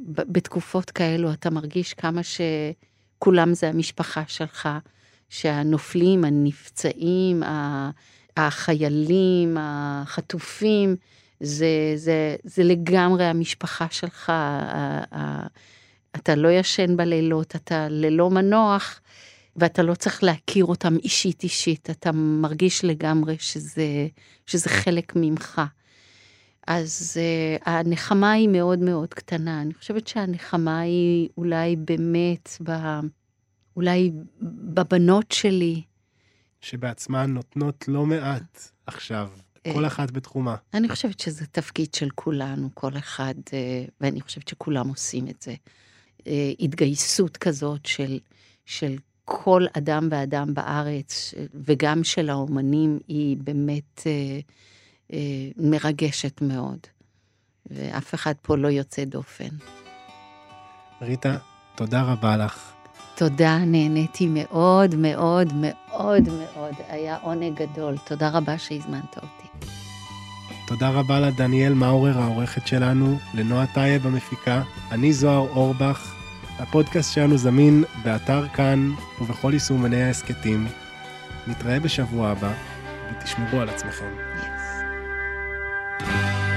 [0.00, 4.68] שבתקופות כאלו אתה מרגיש כמה שכולם זה המשפחה שלך,
[5.28, 7.42] שהנופלים, הנפצעים,
[8.36, 10.96] החיילים, החטופים,
[11.40, 14.32] זה, זה, זה לגמרי המשפחה שלך.
[16.16, 19.00] אתה לא ישן בלילות, אתה ללא מנוח,
[19.56, 24.08] ואתה לא צריך להכיר אותם אישית אישית, אתה מרגיש לגמרי שזה,
[24.46, 25.62] שזה חלק ממך.
[26.66, 29.62] אז uh, הנחמה היא מאוד מאוד קטנה.
[29.62, 32.72] אני חושבת שהנחמה היא אולי באמת, ב,
[33.76, 34.12] אולי
[34.74, 35.82] בבנות שלי.
[36.60, 39.30] שבעצמן נותנות לא מעט עכשיו,
[39.66, 40.56] אה, כל אחת בתחומה.
[40.74, 45.54] אני חושבת שזה תפקיד של כולנו, כל אחד, אה, ואני חושבת שכולם עושים את זה.
[46.26, 48.18] אה, התגייסות כזאת של,
[48.64, 54.40] של כל אדם ואדם בארץ, וגם של האומנים, היא באמת אה,
[55.12, 55.18] אה,
[55.56, 56.78] מרגשת מאוד.
[57.70, 59.48] ואף אחד פה לא יוצא דופן.
[61.02, 61.36] ריטה,
[61.76, 62.72] תודה רבה לך.
[63.16, 66.74] תודה, נהניתי מאוד מאוד מאוד מאוד.
[66.88, 67.96] היה עונג גדול.
[68.06, 69.70] תודה רבה שהזמנת אותי.
[70.70, 76.14] תודה רבה לדניאל מאורר, העורכת שלנו, לנועה טייב המפיקה, אני זוהר אורבך.
[76.58, 78.90] הפודקאסט שלנו זמין באתר כאן
[79.20, 80.66] ובכל יישומני ההסכתים.
[81.46, 82.52] נתראה בשבוע הבא,
[83.10, 84.10] ותשמרו על עצמכם.
[86.00, 86.49] Yes.